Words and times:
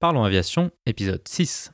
Parlons 0.00 0.22
Aviation, 0.22 0.70
épisode 0.86 1.26
6. 1.26 1.72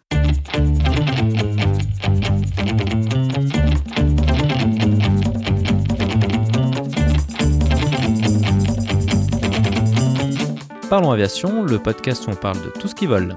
Parlons 10.89 11.11
Aviation, 11.11 11.65
le 11.65 11.79
podcast 11.79 12.27
où 12.27 12.31
on 12.31 12.35
parle 12.35 12.63
de 12.63 12.71
tout 12.81 12.89
ce 12.89 12.95
qui 12.95 13.05
vole. 13.05 13.37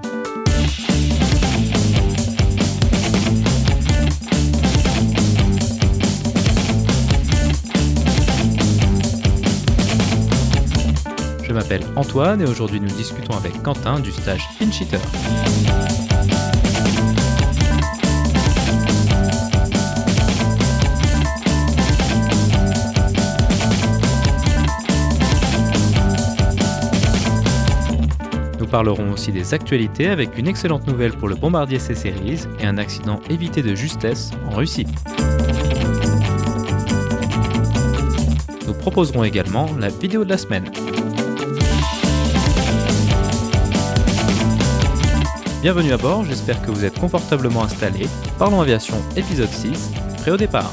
M'appelle 11.58 11.82
Antoine 11.96 12.40
et 12.40 12.44
aujourd'hui 12.44 12.78
nous 12.80 12.86
discutons 12.86 13.36
avec 13.36 13.60
Quentin 13.64 13.98
du 13.98 14.12
stage 14.12 14.48
Pinch 14.60 14.80
Eater. 14.80 15.00
Nous 28.60 28.66
parlerons 28.68 29.10
aussi 29.10 29.32
des 29.32 29.52
actualités 29.52 30.10
avec 30.10 30.38
une 30.38 30.46
excellente 30.46 30.86
nouvelle 30.86 31.12
pour 31.14 31.26
le 31.26 31.34
bombardier 31.34 31.80
C-Series 31.80 32.42
et 32.60 32.66
un 32.66 32.78
accident 32.78 33.18
évité 33.28 33.62
de 33.62 33.74
justesse 33.74 34.30
en 34.48 34.54
Russie. 34.54 34.86
Nous 38.64 38.74
proposerons 38.74 39.24
également 39.24 39.66
la 39.80 39.88
vidéo 39.88 40.22
de 40.24 40.30
la 40.30 40.38
semaine. 40.38 40.70
Bienvenue 45.60 45.90
à 45.90 45.96
bord, 45.96 46.24
j'espère 46.24 46.62
que 46.62 46.70
vous 46.70 46.84
êtes 46.84 46.96
confortablement 47.00 47.64
installés. 47.64 48.06
Parlons 48.38 48.60
aviation 48.60 48.94
épisode 49.16 49.48
6, 49.48 49.90
prêt 50.18 50.30
au 50.30 50.36
départ. 50.36 50.72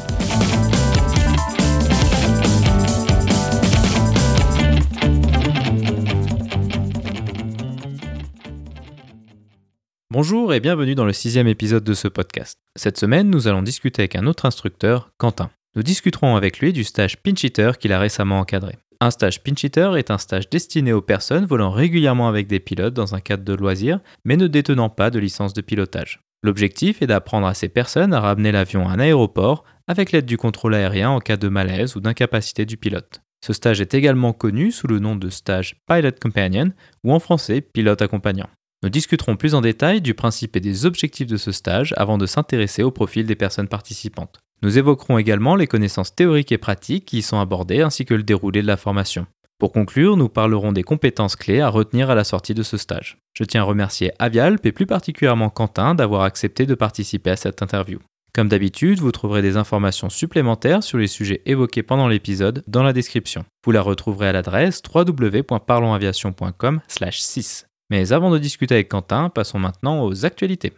Bonjour 10.12 10.54
et 10.54 10.60
bienvenue 10.60 10.94
dans 10.94 11.06
le 11.06 11.14
sixième 11.14 11.48
épisode 11.48 11.84
de 11.84 11.96
ce 11.96 12.08
podcast. 12.08 12.60
Cette 12.76 13.00
semaine, 13.00 13.32
nous 13.32 13.48
allons 13.48 13.64
discuter 13.64 14.04
avec 14.04 14.16
un 14.16 14.28
autre 14.28 14.46
instructeur, 14.46 15.10
Quentin. 15.18 15.50
Nous 15.76 15.82
discuterons 15.82 16.36
avec 16.36 16.60
lui 16.60 16.74
du 16.74 16.84
stage 16.84 17.18
Pinch 17.18 17.44
Eater 17.44 17.80
qu'il 17.80 17.92
a 17.92 17.98
récemment 17.98 18.40
encadré. 18.40 18.78
Un 19.02 19.12
stage 19.12 19.44
Pinch 19.44 19.66
est 19.66 20.12
un 20.12 20.18
stage 20.18 20.50
destiné 20.50 20.94
aux 20.94 21.02
personnes 21.02 21.46
volant 21.46 21.72
régulièrement 21.72 22.28
avec 22.28 22.48
des 22.48 22.60
pilotes 22.60 22.94
dans 22.94 23.14
un 23.14 23.20
cadre 23.20 23.44
de 23.44 23.54
loisirs, 23.54 24.00
mais 24.24 24.38
ne 24.38 24.48
détenant 24.48 24.90
pas 24.90 25.10
de 25.10 25.20
licence 25.20 25.54
de 25.54 25.62
pilotage. 25.62 26.22
L'objectif 26.44 27.02
est 27.02 27.08
d'apprendre 27.08 27.48
à 27.48 27.54
ces 27.54 27.70
personnes 27.70 28.14
à 28.14 28.20
ramener 28.20 28.52
l'avion 28.52 28.88
à 28.88 28.92
un 28.92 29.00
aéroport 29.00 29.64
avec 29.88 30.12
l'aide 30.12 30.26
du 30.26 30.38
contrôle 30.38 30.76
aérien 30.76 31.10
en 31.10 31.20
cas 31.20 31.38
de 31.38 31.50
malaise 31.50 31.96
ou 31.96 32.00
d'incapacité 32.00 32.66
du 32.66 32.78
pilote. 32.78 33.22
Ce 33.46 33.54
stage 33.54 33.82
est 33.82 33.94
également 33.94 34.34
connu 34.34 34.72
sous 34.72 34.88
le 34.88 35.00
nom 35.00 35.16
de 35.16 35.30
stage 35.30 35.76
Pilot 35.88 36.12
Companion 36.22 36.72
ou 37.04 37.14
en 37.14 37.20
français 37.20 37.62
pilote 37.62 38.02
accompagnant. 38.02 38.50
Nous 38.86 38.92
discuterons 38.92 39.36
plus 39.36 39.56
en 39.56 39.62
détail 39.62 40.00
du 40.00 40.14
principe 40.14 40.56
et 40.56 40.60
des 40.60 40.86
objectifs 40.86 41.26
de 41.26 41.38
ce 41.38 41.52
stage 41.52 41.96
avant 41.98 42.20
de 42.20 42.28
s'intéresser 42.28 42.84
au 42.84 42.92
profil 42.92 43.26
des 43.26 43.34
personnes 43.34 43.68
participantes. 43.68 44.38
Nous 44.62 44.78
évoquerons 44.78 45.18
également 45.18 45.56
les 45.56 45.66
connaissances 45.66 46.14
théoriques 46.14 46.52
et 46.52 46.60
pratiques 46.60 47.06
qui 47.06 47.18
y 47.18 47.24
sont 47.24 47.40
abordées 47.40 47.82
ainsi 47.82 48.06
que 48.06 48.14
le 48.14 48.22
déroulé 48.22 48.62
de 48.62 48.68
la 48.68 48.78
formation. 48.78 49.26
Pour 49.58 49.72
conclure, 49.72 50.18
nous 50.18 50.30
parlerons 50.30 50.72
des 50.72 50.84
compétences 50.84 51.36
clés 51.36 51.62
à 51.62 51.70
retenir 51.70 52.12
à 52.12 52.16
la 52.16 52.24
sortie 52.24 52.54
de 52.54 52.62
ce 52.62 52.78
stage. 52.78 53.18
Je 53.34 53.44
tiens 53.44 53.62
à 53.62 53.64
remercier 53.64 54.12
Avialp 54.20 54.64
et 54.68 54.72
plus 54.72 54.86
particulièrement 54.86 55.50
Quentin 55.50 55.96
d'avoir 55.96 56.22
accepté 56.22 56.68
de 56.68 56.76
participer 56.76 57.32
à 57.32 57.38
cette 57.38 57.64
interview. 57.64 57.98
Comme 58.36 58.50
d'habitude, 58.50 59.00
vous 59.00 59.12
trouverez 59.12 59.42
des 59.42 59.58
informations 59.58 60.12
supplémentaires 60.12 60.84
sur 60.84 61.00
les 61.00 61.08
sujets 61.08 61.42
évoqués 61.48 61.82
pendant 61.82 62.08
l'épisode 62.08 62.64
dans 62.68 62.84
la 62.84 62.94
description. 62.94 63.46
Vous 63.66 63.72
la 63.72 63.82
retrouverez 63.82 64.28
à 64.28 64.34
l'adresse 64.34 64.84
www.parlonsaviation.com/6. 64.94 67.66
Mais 67.90 68.14
avant 68.14 68.32
de 68.32 68.40
discuter 68.40 68.76
avec 68.76 68.90
Quentin, 68.90 69.30
passons 69.30 69.60
maintenant 69.60 70.04
aux 70.04 70.26
actualités. 70.26 70.74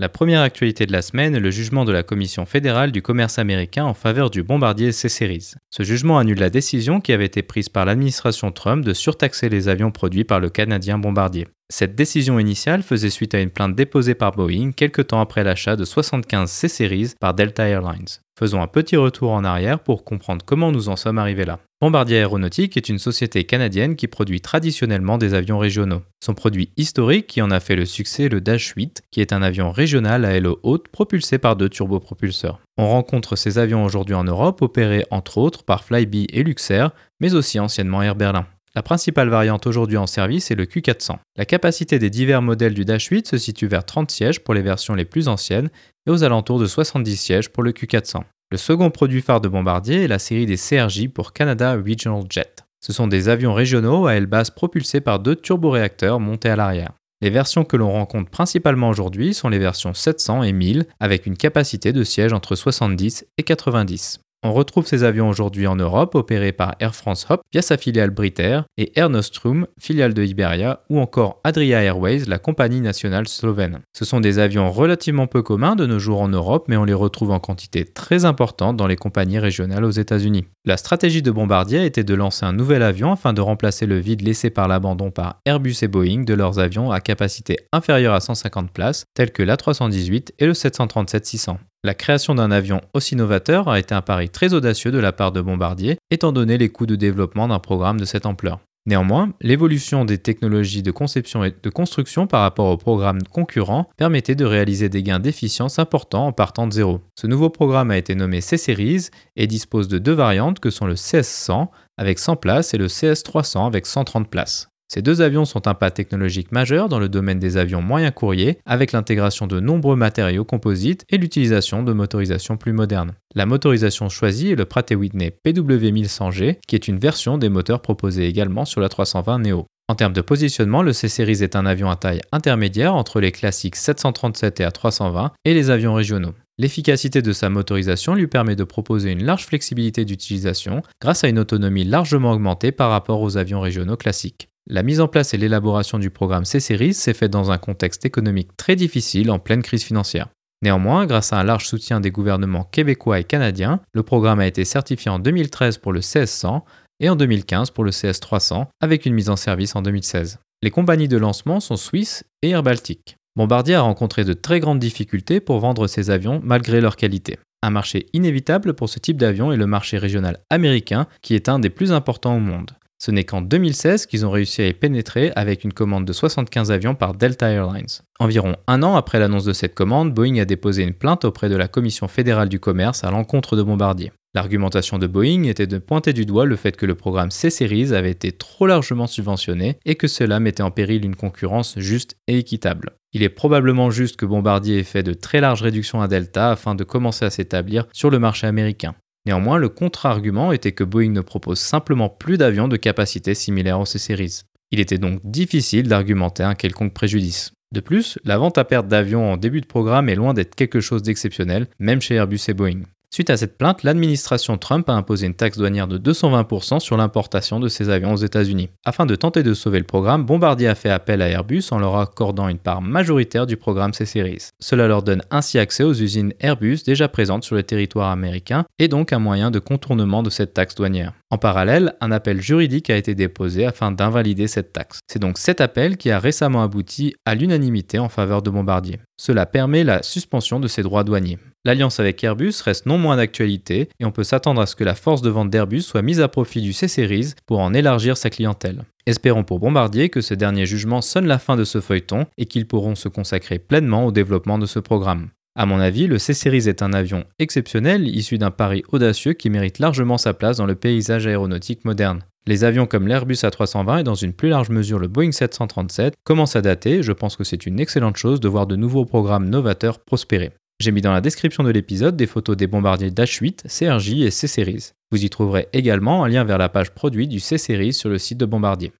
La 0.00 0.08
première 0.08 0.42
actualité 0.42 0.86
de 0.86 0.92
la 0.92 1.02
semaine 1.02 1.34
est 1.34 1.40
le 1.40 1.50
jugement 1.50 1.84
de 1.84 1.90
la 1.90 2.04
Commission 2.04 2.46
fédérale 2.46 2.92
du 2.92 3.02
commerce 3.02 3.40
américain 3.40 3.84
en 3.84 3.94
faveur 3.94 4.30
du 4.30 4.44
bombardier 4.44 4.92
C-Series. 4.92 5.54
Ce 5.70 5.82
jugement 5.82 6.18
annule 6.18 6.38
la 6.38 6.50
décision 6.50 7.00
qui 7.00 7.12
avait 7.12 7.26
été 7.26 7.42
prise 7.42 7.68
par 7.68 7.84
l'administration 7.84 8.52
Trump 8.52 8.84
de 8.84 8.92
surtaxer 8.92 9.48
les 9.48 9.68
avions 9.68 9.90
produits 9.90 10.22
par 10.22 10.38
le 10.38 10.50
Canadien 10.50 10.98
Bombardier. 10.98 11.48
Cette 11.68 11.96
décision 11.96 12.38
initiale 12.38 12.84
faisait 12.84 13.10
suite 13.10 13.34
à 13.34 13.40
une 13.40 13.50
plainte 13.50 13.74
déposée 13.74 14.14
par 14.14 14.30
Boeing 14.30 14.70
quelques 14.70 15.08
temps 15.08 15.20
après 15.20 15.42
l'achat 15.42 15.74
de 15.74 15.84
75 15.84 16.48
C-Series 16.48 17.14
par 17.18 17.34
Delta 17.34 17.66
Airlines. 17.66 18.06
Faisons 18.38 18.62
un 18.62 18.68
petit 18.68 18.94
retour 18.94 19.32
en 19.32 19.42
arrière 19.42 19.80
pour 19.80 20.04
comprendre 20.04 20.44
comment 20.44 20.70
nous 20.70 20.88
en 20.88 20.94
sommes 20.94 21.18
arrivés 21.18 21.44
là. 21.44 21.58
Bombardier 21.80 22.18
Aéronautique 22.18 22.76
est 22.76 22.88
une 22.88 23.00
société 23.00 23.42
canadienne 23.42 23.96
qui 23.96 24.06
produit 24.06 24.40
traditionnellement 24.40 25.18
des 25.18 25.34
avions 25.34 25.58
régionaux. 25.58 26.02
Son 26.24 26.34
produit 26.34 26.70
historique 26.76 27.26
qui 27.26 27.42
en 27.42 27.50
a 27.50 27.58
fait 27.58 27.74
le 27.74 27.84
succès 27.84 28.26
est 28.26 28.28
le 28.28 28.40
Dash 28.40 28.74
8, 28.76 29.02
qui 29.10 29.20
est 29.20 29.32
un 29.32 29.42
avion 29.42 29.72
régional 29.72 30.24
à 30.24 30.36
aile 30.36 30.46
haute 30.62 30.86
propulsé 30.86 31.38
par 31.38 31.56
deux 31.56 31.68
turbopropulseurs. 31.68 32.60
On 32.76 32.88
rencontre 32.88 33.34
ces 33.34 33.58
avions 33.58 33.84
aujourd'hui 33.84 34.14
en 34.14 34.22
Europe 34.22 34.62
opérés 34.62 35.04
entre 35.10 35.38
autres 35.38 35.64
par 35.64 35.82
Flybe 35.82 36.14
et 36.32 36.44
Luxair, 36.44 36.92
mais 37.18 37.34
aussi 37.34 37.58
anciennement 37.58 38.02
Air 38.02 38.14
Berlin. 38.14 38.46
La 38.74 38.82
principale 38.82 39.28
variante 39.28 39.66
aujourd'hui 39.66 39.96
en 39.96 40.06
service 40.06 40.50
est 40.50 40.54
le 40.54 40.66
Q400. 40.66 41.16
La 41.36 41.44
capacité 41.44 41.98
des 41.98 42.10
divers 42.10 42.42
modèles 42.42 42.74
du 42.74 42.84
Dash 42.84 43.06
8 43.06 43.26
se 43.26 43.38
situe 43.38 43.66
vers 43.66 43.84
30 43.84 44.10
sièges 44.10 44.40
pour 44.40 44.54
les 44.54 44.62
versions 44.62 44.94
les 44.94 45.04
plus 45.04 45.28
anciennes 45.28 45.70
et 46.06 46.10
aux 46.10 46.22
alentours 46.24 46.58
de 46.58 46.66
70 46.66 47.16
sièges 47.16 47.48
pour 47.48 47.62
le 47.62 47.72
Q400. 47.72 48.22
Le 48.50 48.56
second 48.56 48.90
produit 48.90 49.20
phare 49.20 49.40
de 49.40 49.48
Bombardier 49.48 50.04
est 50.04 50.08
la 50.08 50.18
série 50.18 50.46
des 50.46 50.56
CRJ 50.56 51.08
pour 51.08 51.32
Canada 51.32 51.74
Regional 51.74 52.24
Jet. 52.30 52.64
Ce 52.80 52.92
sont 52.92 53.06
des 53.06 53.28
avions 53.28 53.54
régionaux 53.54 54.06
à 54.06 54.14
aile 54.14 54.26
basse 54.26 54.50
propulsés 54.50 55.00
par 55.00 55.18
deux 55.18 55.36
turboréacteurs 55.36 56.20
montés 56.20 56.50
à 56.50 56.56
l'arrière. 56.56 56.92
Les 57.20 57.30
versions 57.30 57.64
que 57.64 57.76
l'on 57.76 57.90
rencontre 57.90 58.30
principalement 58.30 58.88
aujourd'hui 58.88 59.34
sont 59.34 59.48
les 59.48 59.58
versions 59.58 59.92
700 59.92 60.44
et 60.44 60.52
1000 60.52 60.86
avec 61.00 61.26
une 61.26 61.36
capacité 61.36 61.92
de 61.92 62.04
siège 62.04 62.32
entre 62.32 62.54
70 62.54 63.26
et 63.36 63.42
90. 63.42 64.20
On 64.44 64.52
retrouve 64.52 64.86
ces 64.86 65.02
avions 65.02 65.28
aujourd'hui 65.28 65.66
en 65.66 65.74
Europe 65.74 66.14
opérés 66.14 66.52
par 66.52 66.76
Air 66.78 66.94
France 66.94 67.26
Hop 67.28 67.40
via 67.52 67.60
sa 67.60 67.76
filiale 67.76 68.10
Britair 68.10 68.66
et 68.76 68.92
Air 68.96 69.10
Nostrum, 69.10 69.66
filiale 69.80 70.14
de 70.14 70.22
Iberia, 70.22 70.84
ou 70.90 71.00
encore 71.00 71.40
Adria 71.42 71.82
Airways, 71.82 72.20
la 72.28 72.38
compagnie 72.38 72.80
nationale 72.80 73.26
slovène. 73.26 73.80
Ce 73.92 74.04
sont 74.04 74.20
des 74.20 74.38
avions 74.38 74.70
relativement 74.70 75.26
peu 75.26 75.42
communs 75.42 75.74
de 75.74 75.86
nos 75.86 75.98
jours 75.98 76.20
en 76.20 76.28
Europe, 76.28 76.66
mais 76.68 76.76
on 76.76 76.84
les 76.84 76.94
retrouve 76.94 77.32
en 77.32 77.40
quantité 77.40 77.84
très 77.84 78.24
importante 78.26 78.76
dans 78.76 78.86
les 78.86 78.94
compagnies 78.94 79.40
régionales 79.40 79.84
aux 79.84 79.90
États-Unis. 79.90 80.44
La 80.68 80.76
stratégie 80.76 81.22
de 81.22 81.30
Bombardier 81.30 81.86
était 81.86 82.04
de 82.04 82.12
lancer 82.12 82.44
un 82.44 82.52
nouvel 82.52 82.82
avion 82.82 83.10
afin 83.10 83.32
de 83.32 83.40
remplacer 83.40 83.86
le 83.86 83.98
vide 83.98 84.20
laissé 84.20 84.50
par 84.50 84.68
l'abandon 84.68 85.10
par 85.10 85.40
Airbus 85.46 85.76
et 85.80 85.88
Boeing 85.88 86.24
de 86.24 86.34
leurs 86.34 86.58
avions 86.58 86.92
à 86.92 87.00
capacité 87.00 87.56
inférieure 87.72 88.12
à 88.12 88.20
150 88.20 88.70
places, 88.70 89.06
tels 89.14 89.32
que 89.32 89.42
l'A318 89.42 90.32
et 90.38 90.44
le 90.44 90.52
737-600. 90.52 91.56
La 91.84 91.94
création 91.94 92.34
d'un 92.34 92.50
avion 92.50 92.82
aussi 92.92 93.16
novateur 93.16 93.68
a 93.68 93.78
été 93.78 93.94
un 93.94 94.02
pari 94.02 94.28
très 94.28 94.52
audacieux 94.52 94.90
de 94.90 94.98
la 94.98 95.12
part 95.12 95.32
de 95.32 95.40
Bombardier, 95.40 95.96
étant 96.10 96.32
donné 96.32 96.58
les 96.58 96.68
coûts 96.68 96.84
de 96.84 96.96
développement 96.96 97.48
d'un 97.48 97.60
programme 97.60 97.98
de 97.98 98.04
cette 98.04 98.26
ampleur. 98.26 98.60
Néanmoins, 98.88 99.34
l'évolution 99.42 100.06
des 100.06 100.16
technologies 100.16 100.82
de 100.82 100.90
conception 100.90 101.44
et 101.44 101.52
de 101.62 101.68
construction 101.68 102.26
par 102.26 102.40
rapport 102.40 102.68
aux 102.68 102.78
programmes 102.78 103.22
concurrents 103.22 103.90
permettait 103.98 104.34
de 104.34 104.46
réaliser 104.46 104.88
des 104.88 105.02
gains 105.02 105.20
d'efficience 105.20 105.78
importants 105.78 106.28
en 106.28 106.32
partant 106.32 106.66
de 106.66 106.72
zéro. 106.72 107.00
Ce 107.14 107.26
nouveau 107.26 107.50
programme 107.50 107.90
a 107.90 107.98
été 107.98 108.14
nommé 108.14 108.40
C-Series 108.40 109.10
et 109.36 109.46
dispose 109.46 109.88
de 109.88 109.98
deux 109.98 110.14
variantes 110.14 110.58
que 110.58 110.70
sont 110.70 110.86
le 110.86 110.94
CS100 110.94 111.68
avec 111.98 112.18
100 112.18 112.36
places 112.36 112.72
et 112.72 112.78
le 112.78 112.86
CS300 112.86 113.66
avec 113.66 113.84
130 113.84 114.30
places. 114.30 114.70
Ces 114.90 115.02
deux 115.02 115.20
avions 115.20 115.44
sont 115.44 115.68
un 115.68 115.74
pas 115.74 115.90
technologique 115.90 116.50
majeur 116.50 116.88
dans 116.88 116.98
le 116.98 117.10
domaine 117.10 117.38
des 117.38 117.58
avions 117.58 117.82
moyens 117.82 118.14
courriers, 118.14 118.58
avec 118.64 118.92
l'intégration 118.92 119.46
de 119.46 119.60
nombreux 119.60 119.96
matériaux 119.96 120.46
composites 120.46 121.04
et 121.10 121.18
l'utilisation 121.18 121.82
de 121.82 121.92
motorisations 121.92 122.56
plus 122.56 122.72
modernes. 122.72 123.12
La 123.34 123.44
motorisation 123.44 124.08
choisie 124.08 124.52
est 124.52 124.56
le 124.56 124.64
Pratt 124.64 124.90
Whitney 124.90 125.36
PW1100G, 125.46 126.56
qui 126.66 126.74
est 126.74 126.88
une 126.88 126.98
version 126.98 127.36
des 127.36 127.50
moteurs 127.50 127.82
proposés 127.82 128.26
également 128.26 128.64
sur 128.64 128.80
la 128.80 128.88
320 128.88 129.40
Neo. 129.40 129.66
En 129.90 129.94
termes 129.94 130.14
de 130.14 130.22
positionnement, 130.22 130.82
le 130.82 130.94
C-Series 130.94 131.42
est 131.42 131.54
un 131.54 131.66
avion 131.66 131.90
à 131.90 131.96
taille 131.96 132.22
intermédiaire 132.32 132.94
entre 132.94 133.20
les 133.20 133.32
classiques 133.32 133.76
737 133.76 134.60
et 134.60 134.64
A320 134.64 135.32
et 135.44 135.52
les 135.52 135.68
avions 135.68 135.94
régionaux. 135.94 136.34
L'efficacité 136.56 137.20
de 137.20 137.32
sa 137.32 137.50
motorisation 137.50 138.14
lui 138.14 138.26
permet 138.26 138.56
de 138.56 138.64
proposer 138.64 139.12
une 139.12 139.24
large 139.24 139.44
flexibilité 139.44 140.06
d'utilisation 140.06 140.82
grâce 141.00 141.24
à 141.24 141.28
une 141.28 141.38
autonomie 141.38 141.84
largement 141.84 142.32
augmentée 142.32 142.72
par 142.72 142.90
rapport 142.90 143.20
aux 143.20 143.36
avions 143.36 143.60
régionaux 143.60 143.96
classiques. 143.96 144.48
La 144.70 144.82
mise 144.82 145.00
en 145.00 145.08
place 145.08 145.32
et 145.32 145.38
l'élaboration 145.38 145.98
du 145.98 146.10
programme 146.10 146.44
C-Series 146.44 146.92
s'est 146.92 147.14
faite 147.14 147.30
dans 147.30 147.50
un 147.50 147.56
contexte 147.56 148.04
économique 148.04 148.54
très 148.58 148.76
difficile 148.76 149.30
en 149.30 149.38
pleine 149.38 149.62
crise 149.62 149.82
financière. 149.82 150.28
Néanmoins, 150.60 151.06
grâce 151.06 151.32
à 151.32 151.38
un 151.38 151.44
large 151.44 151.66
soutien 151.66 152.00
des 152.00 152.10
gouvernements 152.10 152.64
québécois 152.64 153.18
et 153.18 153.24
canadiens, 153.24 153.80
le 153.94 154.02
programme 154.02 154.40
a 154.40 154.46
été 154.46 154.66
certifié 154.66 155.10
en 155.10 155.20
2013 155.20 155.78
pour 155.78 155.94
le 155.94 156.00
CS100 156.00 156.64
et 157.00 157.08
en 157.08 157.16
2015 157.16 157.70
pour 157.70 157.82
le 157.82 157.92
CS300, 157.92 158.66
avec 158.82 159.06
une 159.06 159.14
mise 159.14 159.30
en 159.30 159.36
service 159.36 159.74
en 159.74 159.80
2016. 159.80 160.38
Les 160.62 160.70
compagnies 160.70 161.08
de 161.08 161.16
lancement 161.16 161.60
sont 161.60 161.76
Swiss 161.76 162.24
et 162.42 162.50
Air 162.50 162.62
Baltic. 162.62 163.16
Bombardier 163.36 163.76
a 163.76 163.80
rencontré 163.80 164.24
de 164.24 164.34
très 164.34 164.60
grandes 164.60 164.80
difficultés 164.80 165.40
pour 165.40 165.60
vendre 165.60 165.86
ses 165.86 166.10
avions 166.10 166.42
malgré 166.44 166.82
leur 166.82 166.96
qualité. 166.96 167.38
Un 167.62 167.70
marché 167.70 168.04
inévitable 168.12 168.74
pour 168.74 168.90
ce 168.90 168.98
type 168.98 169.16
d'avion 169.16 169.50
est 169.50 169.56
le 169.56 169.66
marché 169.66 169.96
régional 169.96 170.40
américain, 170.50 171.06
qui 171.22 171.34
est 171.34 171.48
un 171.48 171.58
des 171.58 171.70
plus 171.70 171.90
importants 171.90 172.36
au 172.36 172.40
monde. 172.40 172.72
Ce 172.98 173.12
n'est 173.12 173.24
qu'en 173.24 173.40
2016 173.40 174.06
qu'ils 174.06 174.26
ont 174.26 174.30
réussi 174.30 174.60
à 174.60 174.66
y 174.66 174.72
pénétrer 174.72 175.32
avec 175.36 175.62
une 175.62 175.72
commande 175.72 176.04
de 176.04 176.12
75 176.12 176.72
avions 176.72 176.96
par 176.96 177.14
Delta 177.14 177.48
Airlines. 177.48 177.86
Environ 178.18 178.56
un 178.66 178.82
an 178.82 178.96
après 178.96 179.20
l'annonce 179.20 179.44
de 179.44 179.52
cette 179.52 179.74
commande, 179.74 180.12
Boeing 180.12 180.38
a 180.38 180.44
déposé 180.44 180.82
une 180.82 180.94
plainte 180.94 181.24
auprès 181.24 181.48
de 181.48 181.56
la 181.56 181.68
Commission 181.68 182.08
fédérale 182.08 182.48
du 182.48 182.58
commerce 182.58 183.04
à 183.04 183.10
l'encontre 183.12 183.56
de 183.56 183.62
Bombardier. 183.62 184.12
L'argumentation 184.34 184.98
de 184.98 185.06
Boeing 185.06 185.44
était 185.44 185.66
de 185.66 185.78
pointer 185.78 186.12
du 186.12 186.26
doigt 186.26 186.44
le 186.44 186.56
fait 186.56 186.76
que 186.76 186.86
le 186.86 186.94
programme 186.94 187.30
C-Series 187.30 187.94
avait 187.94 188.10
été 188.10 188.32
trop 188.32 188.66
largement 188.66 189.06
subventionné 189.06 189.78
et 189.86 189.94
que 189.94 190.08
cela 190.08 190.38
mettait 190.38 190.62
en 190.62 190.70
péril 190.70 191.04
une 191.04 191.16
concurrence 191.16 191.78
juste 191.78 192.16
et 192.26 192.36
équitable. 192.38 192.92
Il 193.12 193.22
est 193.22 193.30
probablement 193.30 193.90
juste 193.90 194.16
que 194.16 194.26
Bombardier 194.26 194.80
ait 194.80 194.84
fait 194.84 195.02
de 195.02 195.14
très 195.14 195.40
larges 195.40 195.62
réductions 195.62 196.02
à 196.02 196.08
Delta 196.08 196.50
afin 196.50 196.74
de 196.74 196.84
commencer 196.84 197.24
à 197.24 197.30
s'établir 197.30 197.86
sur 197.92 198.10
le 198.10 198.18
marché 198.18 198.46
américain. 198.46 198.94
Néanmoins, 199.28 199.58
le 199.58 199.68
contre-argument 199.68 200.52
était 200.52 200.72
que 200.72 200.84
Boeing 200.84 201.10
ne 201.10 201.20
propose 201.20 201.58
simplement 201.58 202.08
plus 202.08 202.38
d'avions 202.38 202.66
de 202.66 202.78
capacité 202.78 203.34
similaire 203.34 203.78
aux 203.78 203.84
C-Series. 203.84 204.40
Il 204.70 204.80
était 204.80 204.96
donc 204.96 205.20
difficile 205.22 205.86
d'argumenter 205.86 206.44
un 206.44 206.54
quelconque 206.54 206.94
préjudice. 206.94 207.52
De 207.70 207.80
plus, 207.80 208.18
la 208.24 208.38
vente 208.38 208.56
à 208.56 208.64
perte 208.64 208.88
d'avions 208.88 209.30
en 209.30 209.36
début 209.36 209.60
de 209.60 209.66
programme 209.66 210.08
est 210.08 210.14
loin 210.14 210.32
d'être 210.32 210.54
quelque 210.54 210.80
chose 210.80 211.02
d'exceptionnel, 211.02 211.66
même 211.78 212.00
chez 212.00 212.14
Airbus 212.14 212.40
et 212.48 212.54
Boeing. 212.54 212.84
Suite 213.10 213.30
à 213.30 213.38
cette 213.38 213.56
plainte, 213.56 213.84
l'administration 213.84 214.58
Trump 214.58 214.88
a 214.90 214.92
imposé 214.92 215.26
une 215.26 215.34
taxe 215.34 215.56
douanière 215.56 215.88
de 215.88 215.98
220% 215.98 216.78
sur 216.78 216.96
l'importation 216.98 217.58
de 217.58 217.68
ces 217.68 217.88
avions 217.88 218.12
aux 218.12 218.18
États-Unis. 218.18 218.68
Afin 218.84 219.06
de 219.06 219.14
tenter 219.14 219.42
de 219.42 219.54
sauver 219.54 219.78
le 219.78 219.86
programme, 219.86 220.26
Bombardier 220.26 220.68
a 220.68 220.74
fait 220.74 220.90
appel 220.90 221.22
à 221.22 221.28
Airbus 221.28 221.64
en 221.70 221.78
leur 221.78 221.96
accordant 221.96 222.48
une 222.48 222.58
part 222.58 222.82
majoritaire 222.82 223.46
du 223.46 223.56
programme 223.56 223.94
C-Series. 223.94 224.50
Cela 224.60 224.88
leur 224.88 225.02
donne 225.02 225.22
ainsi 225.30 225.58
accès 225.58 225.84
aux 225.84 225.94
usines 225.94 226.34
Airbus 226.40 226.80
déjà 226.84 227.08
présentes 227.08 227.44
sur 227.44 227.56
le 227.56 227.62
territoire 227.62 228.10
américain 228.10 228.66
et 228.78 228.88
donc 228.88 229.14
un 229.14 229.18
moyen 229.18 229.50
de 229.50 229.58
contournement 229.58 230.22
de 230.22 230.30
cette 230.30 230.52
taxe 230.52 230.74
douanière. 230.74 231.14
En 231.30 231.38
parallèle, 231.38 231.94
un 232.00 232.12
appel 232.12 232.40
juridique 232.40 232.90
a 232.90 232.96
été 232.96 233.14
déposé 233.14 233.64
afin 233.64 233.90
d'invalider 233.90 234.48
cette 234.48 234.72
taxe. 234.72 235.00
C'est 235.06 235.18
donc 235.18 235.38
cet 235.38 235.60
appel 235.60 235.96
qui 235.96 236.10
a 236.10 236.18
récemment 236.18 236.62
abouti 236.62 237.14
à 237.24 237.34
l'unanimité 237.34 237.98
en 237.98 238.08
faveur 238.08 238.42
de 238.42 238.50
Bombardier. 238.50 239.00
Cela 239.18 239.46
permet 239.46 239.82
la 239.82 240.02
suspension 240.02 240.60
de 240.60 240.68
ses 240.68 240.82
droits 240.82 241.04
douaniers. 241.04 241.38
L'alliance 241.68 242.00
avec 242.00 242.24
Airbus 242.24 242.62
reste 242.64 242.86
non 242.86 242.96
moins 242.96 243.18
d'actualité 243.18 243.90
et 244.00 244.06
on 244.06 244.10
peut 244.10 244.24
s'attendre 244.24 244.62
à 244.62 244.64
ce 244.64 244.74
que 244.74 244.84
la 244.84 244.94
force 244.94 245.20
de 245.20 245.28
vente 245.28 245.50
d'Airbus 245.50 245.82
soit 245.82 246.00
mise 246.00 246.22
à 246.22 246.26
profit 246.26 246.62
du 246.62 246.72
C-Series 246.72 247.34
pour 247.44 247.60
en 247.60 247.74
élargir 247.74 248.16
sa 248.16 248.30
clientèle. 248.30 248.84
Espérons 249.04 249.44
pour 249.44 249.60
Bombardier 249.60 250.08
que 250.08 250.22
ce 250.22 250.32
dernier 250.32 250.64
jugement 250.64 251.02
sonne 251.02 251.26
la 251.26 251.38
fin 251.38 251.56
de 251.56 251.64
ce 251.64 251.82
feuilleton 251.82 252.24
et 252.38 252.46
qu'ils 252.46 252.66
pourront 252.66 252.94
se 252.94 253.10
consacrer 253.10 253.58
pleinement 253.58 254.06
au 254.06 254.12
développement 254.12 254.58
de 254.58 254.64
ce 254.64 254.78
programme. 254.78 255.28
À 255.56 255.66
mon 255.66 255.78
avis, 255.78 256.06
le 256.06 256.16
C-Series 256.16 256.70
est 256.70 256.80
un 256.80 256.94
avion 256.94 257.24
exceptionnel 257.38 258.08
issu 258.08 258.38
d'un 258.38 258.50
pari 258.50 258.82
audacieux 258.90 259.34
qui 259.34 259.50
mérite 259.50 259.78
largement 259.78 260.16
sa 260.16 260.32
place 260.32 260.56
dans 260.56 260.64
le 260.64 260.74
paysage 260.74 261.26
aéronautique 261.26 261.84
moderne. 261.84 262.22
Les 262.46 262.64
avions 262.64 262.86
comme 262.86 263.06
l'Airbus 263.06 263.42
A320 263.42 264.00
et 264.00 264.04
dans 264.04 264.14
une 264.14 264.32
plus 264.32 264.48
large 264.48 264.70
mesure 264.70 264.98
le 264.98 265.08
Boeing 265.08 265.32
737 265.32 266.14
commencent 266.24 266.56
à 266.56 266.62
dater, 266.62 267.02
je 267.02 267.12
pense 267.12 267.36
que 267.36 267.44
c'est 267.44 267.66
une 267.66 267.78
excellente 267.78 268.16
chose 268.16 268.40
de 268.40 268.48
voir 268.48 268.66
de 268.66 268.76
nouveaux 268.76 269.04
programmes 269.04 269.50
novateurs 269.50 269.98
prospérer. 269.98 270.52
J'ai 270.80 270.92
mis 270.92 271.00
dans 271.00 271.12
la 271.12 271.20
description 271.20 271.64
de 271.64 271.70
l'épisode 271.70 272.16
des 272.16 272.28
photos 272.28 272.56
des 272.56 272.68
bombardiers 272.68 273.10
Dash 273.10 273.38
8, 273.38 273.64
CRJ 273.66 274.12
et 274.20 274.30
C-Series. 274.30 274.92
Vous 275.10 275.24
y 275.24 275.28
trouverez 275.28 275.66
également 275.72 276.22
un 276.22 276.28
lien 276.28 276.44
vers 276.44 276.56
la 276.56 276.68
page 276.68 276.92
produit 276.92 277.26
du 277.26 277.40
C-Series 277.40 277.92
sur 277.92 278.08
le 278.08 278.18
site 278.18 278.38
de 278.38 278.46
Bombardier. 278.46 278.92